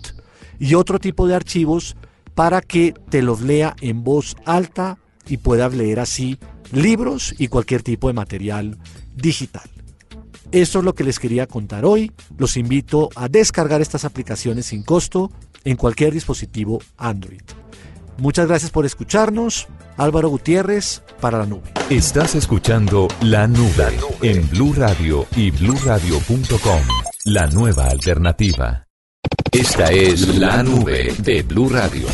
y 0.59 0.75
otro 0.75 0.99
tipo 0.99 1.29
de 1.29 1.37
archivos 1.37 1.97
para 2.35 2.61
que 2.61 2.93
te 3.09 3.23
los 3.23 3.41
lea 3.41 3.77
en 3.81 4.03
voz 4.03 4.37
alta 4.45 4.99
y 5.29 5.39
puedas 5.39 5.75
leer 5.75 6.01
así 6.01 6.39
libros 6.73 7.35
y 7.39 7.49
cualquier 7.49 7.83
tipo 7.83 8.09
de 8.09 8.15
material 8.15 8.79
digital. 9.15 9.69
Esto 10.53 10.79
es 10.79 10.85
lo 10.85 10.95
que 10.95 11.05
les 11.05 11.19
quería 11.19 11.47
contar 11.47 11.85
hoy. 11.85 12.13
Los 12.39 12.57
invito 12.57 13.11
a 13.15 13.29
descargar 13.29 13.81
estas 13.81 14.05
aplicaciones 14.05 14.67
sin 14.67 14.83
costo 14.83 15.31
en 15.65 15.77
cualquier 15.77 16.13
dispositivo 16.13 16.81
Android. 16.97 17.43
Muchas 18.19 18.47
gracias 18.49 18.71
por 18.71 18.87
escucharnos. 18.87 19.67
Álvaro 19.97 20.29
Gutiérrez 20.29 21.03
para 21.21 21.39
la 21.39 21.47
nube. 21.47 21.73
Estás 21.91 22.35
escuchando 22.35 23.09
La 23.23 23.47
Nube, 23.47 23.99
en 24.23 24.49
Blue 24.51 24.75
Radio 24.75 25.27
y 25.37 25.51
bluradio.com. 25.51 26.83
La 27.25 27.47
nueva 27.47 27.87
alternativa. 27.87 28.86
Esta 29.53 29.91
es 29.91 30.39
La 30.39 30.63
Nube 30.63 31.15
de 31.19 31.43
Blue 31.43 31.69
Radio. 31.69 32.07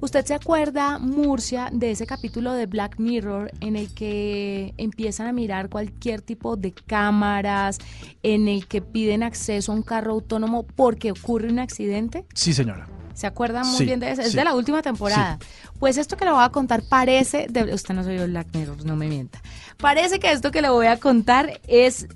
¿Usted 0.00 0.24
se 0.24 0.34
acuerda, 0.34 0.98
Murcia, 0.98 1.68
de 1.72 1.90
ese 1.90 2.06
capítulo 2.06 2.52
de 2.52 2.66
Black 2.66 2.98
Mirror 2.98 3.50
en 3.60 3.74
el 3.74 3.92
que 3.92 4.74
empiezan 4.76 5.26
a 5.26 5.32
mirar 5.32 5.70
cualquier 5.70 6.22
tipo 6.22 6.56
de 6.56 6.72
cámaras, 6.72 7.78
en 8.22 8.48
el 8.48 8.66
que 8.66 8.80
piden 8.80 9.22
acceso 9.22 9.72
a 9.72 9.74
un 9.74 9.82
carro 9.82 10.12
autónomo 10.12 10.64
porque 10.64 11.10
ocurre 11.10 11.48
un 11.48 11.58
accidente? 11.58 12.26
Sí, 12.34 12.52
señora. 12.52 12.86
¿Se 13.14 13.26
acuerdan 13.26 13.66
muy 13.66 13.86
bien 13.86 14.00
de 14.00 14.10
eso? 14.10 14.22
Es 14.22 14.32
de 14.32 14.44
la 14.44 14.54
última 14.54 14.82
temporada. 14.82 15.38
Pues 15.78 15.98
esto 15.98 16.16
que 16.16 16.24
le 16.24 16.32
voy 16.32 16.44
a 16.44 16.50
contar 16.50 16.82
parece, 16.88 17.46
de, 17.48 17.72
usted 17.72 17.94
no 17.94 18.04
soy 18.04 18.18
yo 18.18 18.26
Black 18.26 18.48
Mirror, 18.52 18.84
no 18.84 18.96
me 18.96 19.08
mienta. 19.08 19.40
Parece 19.78 20.18
que 20.18 20.32
esto 20.32 20.50
que 20.50 20.62
le 20.62 20.68
voy 20.68 20.86
a 20.86 20.98
contar 20.98 21.60
es 21.66 22.08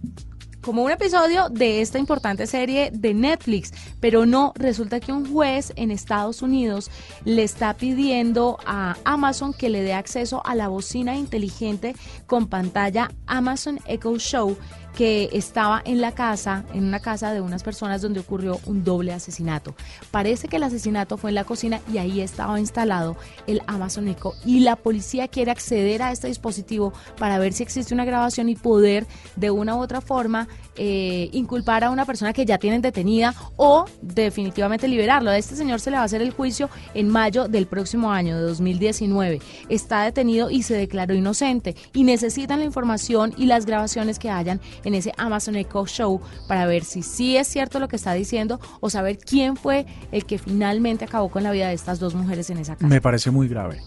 como 0.69 0.83
un 0.83 0.91
episodio 0.91 1.49
de 1.49 1.81
esta 1.81 1.99
importante 1.99 2.47
serie 2.47 2.91
de 2.93 3.15
Netflix, 3.15 3.73
pero 4.01 4.27
no, 4.27 4.53
resulta 4.55 5.01
que 5.01 5.13
un 5.13 5.33
juez 5.33 5.73
en 5.77 5.91
Estados 5.91 6.43
Unidos 6.43 6.91
le 7.25 7.43
está 7.43 7.73
pidiendo 7.73 8.59
a 8.67 8.95
Amazon 9.07 9.55
que 9.55 9.71
le 9.71 9.81
dé 9.81 9.95
acceso 9.95 10.43
a 10.45 10.55
la 10.55 10.69
bocina 10.69 11.17
inteligente 11.17 11.97
con 12.27 12.49
pantalla 12.49 13.11
Amazon 13.27 13.81
Echo 13.87 14.19
Show 14.19 14.59
que 14.97 15.29
estaba 15.33 15.81
en 15.85 16.01
la 16.01 16.13
casa, 16.13 16.65
en 16.75 16.85
una 16.85 17.01
casa 17.01 17.33
de 17.33 17.41
unas 17.41 17.63
personas 17.63 18.03
donde 18.03 18.21
ocurrió 18.21 18.59
un 18.67 18.85
doble 18.85 19.13
asesinato. 19.13 19.75
Parece 20.11 20.49
que 20.49 20.57
el 20.57 20.63
asesinato 20.63 21.17
fue 21.17 21.31
en 21.31 21.35
la 21.35 21.45
cocina 21.45 21.81
y 21.93 21.99
ahí 21.99 22.21
estaba 22.21 22.59
instalado 22.59 23.17
el 23.47 23.63
Amazon 23.67 24.09
Echo 24.09 24.35
y 24.45 24.61
la 24.61 24.77
policía 24.77 25.29
quiere 25.29 25.51
acceder 25.51 26.03
a 26.03 26.13
este 26.13 26.29
dispositivo 26.29 26.93
para 27.19 27.39
ver 27.39 27.53
si 27.53 27.63
existe 27.63 27.95
una 27.95 28.05
grabación 28.05 28.49
y 28.49 28.57
poder 28.57 29.07
de 29.37 29.51
una 29.51 29.77
u 29.77 29.81
otra 29.81 30.01
forma 30.01 30.49
eh, 30.77 31.29
inculpar 31.33 31.85
a 31.85 31.91
una 31.91 32.05
persona 32.05 32.33
que 32.33 32.45
ya 32.45 32.59
tienen 32.59 32.83
detenida 32.83 33.35
o 33.57 33.85
definitivamente 34.01 34.87
liberarlo. 34.87 35.31
A 35.31 35.37
este 35.37 35.57
señor 35.57 35.81
se 35.81 35.91
le 35.91 35.97
va 35.97 36.03
a 36.03 36.07
hacer 36.07 36.23
el 36.23 36.31
juicio 36.31 36.71
en 36.95 37.09
mayo 37.09 37.49
del 37.49 37.67
próximo 37.67 38.13
año, 38.13 38.37
de 38.37 38.43
2019. 38.43 39.41
Está 39.69 40.03
detenido 40.03 40.51
y 40.51 40.63
se 40.63 40.75
declaró 40.75 41.15
inocente 41.15 41.75
y 41.93 42.05
necesitan 42.05 42.61
la 42.61 42.65
información 42.65 43.35
y 43.37 43.47
las 43.47 43.67
grabaciones 43.67 44.19
que 44.19 44.31
hayan 44.31 44.61
en 44.85 44.95
ese 44.95 45.13
Amazon 45.17 45.57
Echo 45.57 45.87
Show 45.87 46.21
para 46.47 46.67
ver 46.67 46.85
si 46.85 47.03
sí 47.03 47.37
es 47.37 47.49
cierto 47.49 47.81
lo 47.81 47.89
que 47.89 47.97
está 47.97 48.13
diciendo 48.13 48.61
o 48.81 48.91
saber 48.91 49.19
quién 49.19 49.57
fue 49.57 49.87
el 50.13 50.25
que 50.25 50.39
finalmente 50.39 51.05
acabó 51.05 51.29
con 51.29 51.43
la 51.43 51.51
vida 51.51 51.69
de 51.69 51.75
estas 51.75 51.99
dos 51.99 52.15
mujeres 52.15 52.51
en 52.51 52.59
esa 52.59 52.75
casa. 52.75 52.87
Me 52.87 53.01
parece 53.01 53.31
muy 53.31 53.49
grave 53.49 53.81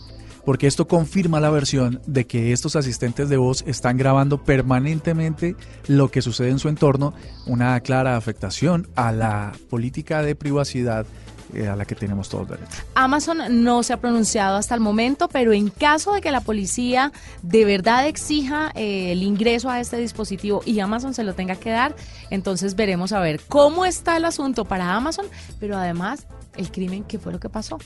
porque 0.45 0.67
esto 0.67 0.87
confirma 0.87 1.39
la 1.39 1.49
versión 1.49 2.01
de 2.07 2.25
que 2.25 2.51
estos 2.51 2.75
asistentes 2.75 3.29
de 3.29 3.37
voz 3.37 3.63
están 3.67 3.97
grabando 3.97 4.43
permanentemente 4.43 5.55
lo 5.87 6.09
que 6.09 6.21
sucede 6.21 6.49
en 6.49 6.59
su 6.59 6.69
entorno, 6.69 7.13
una 7.45 7.79
clara 7.81 8.17
afectación 8.17 8.87
a 8.95 9.11
la 9.11 9.51
política 9.69 10.21
de 10.21 10.35
privacidad 10.35 11.05
eh, 11.53 11.67
a 11.67 11.75
la 11.75 11.85
que 11.85 11.95
tenemos 11.95 12.29
todos 12.29 12.49
derecho. 12.49 12.83
Amazon 12.95 13.63
no 13.63 13.83
se 13.83 13.93
ha 13.93 13.97
pronunciado 13.97 14.57
hasta 14.57 14.75
el 14.75 14.81
momento, 14.81 15.27
pero 15.27 15.53
en 15.53 15.69
caso 15.69 16.13
de 16.13 16.21
que 16.21 16.31
la 16.31 16.41
policía 16.41 17.11
de 17.41 17.65
verdad 17.65 18.07
exija 18.07 18.71
eh, 18.75 19.11
el 19.11 19.23
ingreso 19.23 19.69
a 19.69 19.79
este 19.79 19.97
dispositivo 19.97 20.61
y 20.65 20.79
Amazon 20.79 21.13
se 21.13 21.23
lo 21.23 21.33
tenga 21.33 21.55
que 21.55 21.69
dar, 21.69 21.95
entonces 22.29 22.75
veremos 22.75 23.11
a 23.11 23.19
ver 23.19 23.41
cómo 23.47 23.85
está 23.85 24.17
el 24.17 24.25
asunto 24.25 24.65
para 24.65 24.95
Amazon, 24.95 25.25
pero 25.59 25.77
además 25.77 26.25
el 26.57 26.71
crimen, 26.71 27.03
qué 27.03 27.19
fue 27.19 27.31
lo 27.31 27.39
que 27.39 27.49
pasó. 27.49 27.77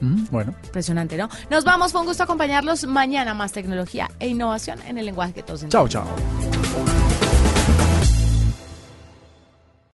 Mm, 0.00 0.26
bueno. 0.30 0.54
Impresionante, 0.64 1.16
¿no? 1.16 1.28
Nos 1.50 1.64
vamos, 1.64 1.92
fue 1.92 2.00
un 2.00 2.06
gusto 2.06 2.22
acompañarlos 2.22 2.86
mañana 2.86 3.34
más 3.34 3.52
tecnología 3.52 4.10
e 4.18 4.28
innovación 4.28 4.78
en 4.86 4.98
el 4.98 5.06
lenguaje 5.06 5.32
que 5.32 5.42
todos 5.42 5.62
entendemos. 5.62 5.90
Chao, 5.90 6.04
chao. 6.04 6.95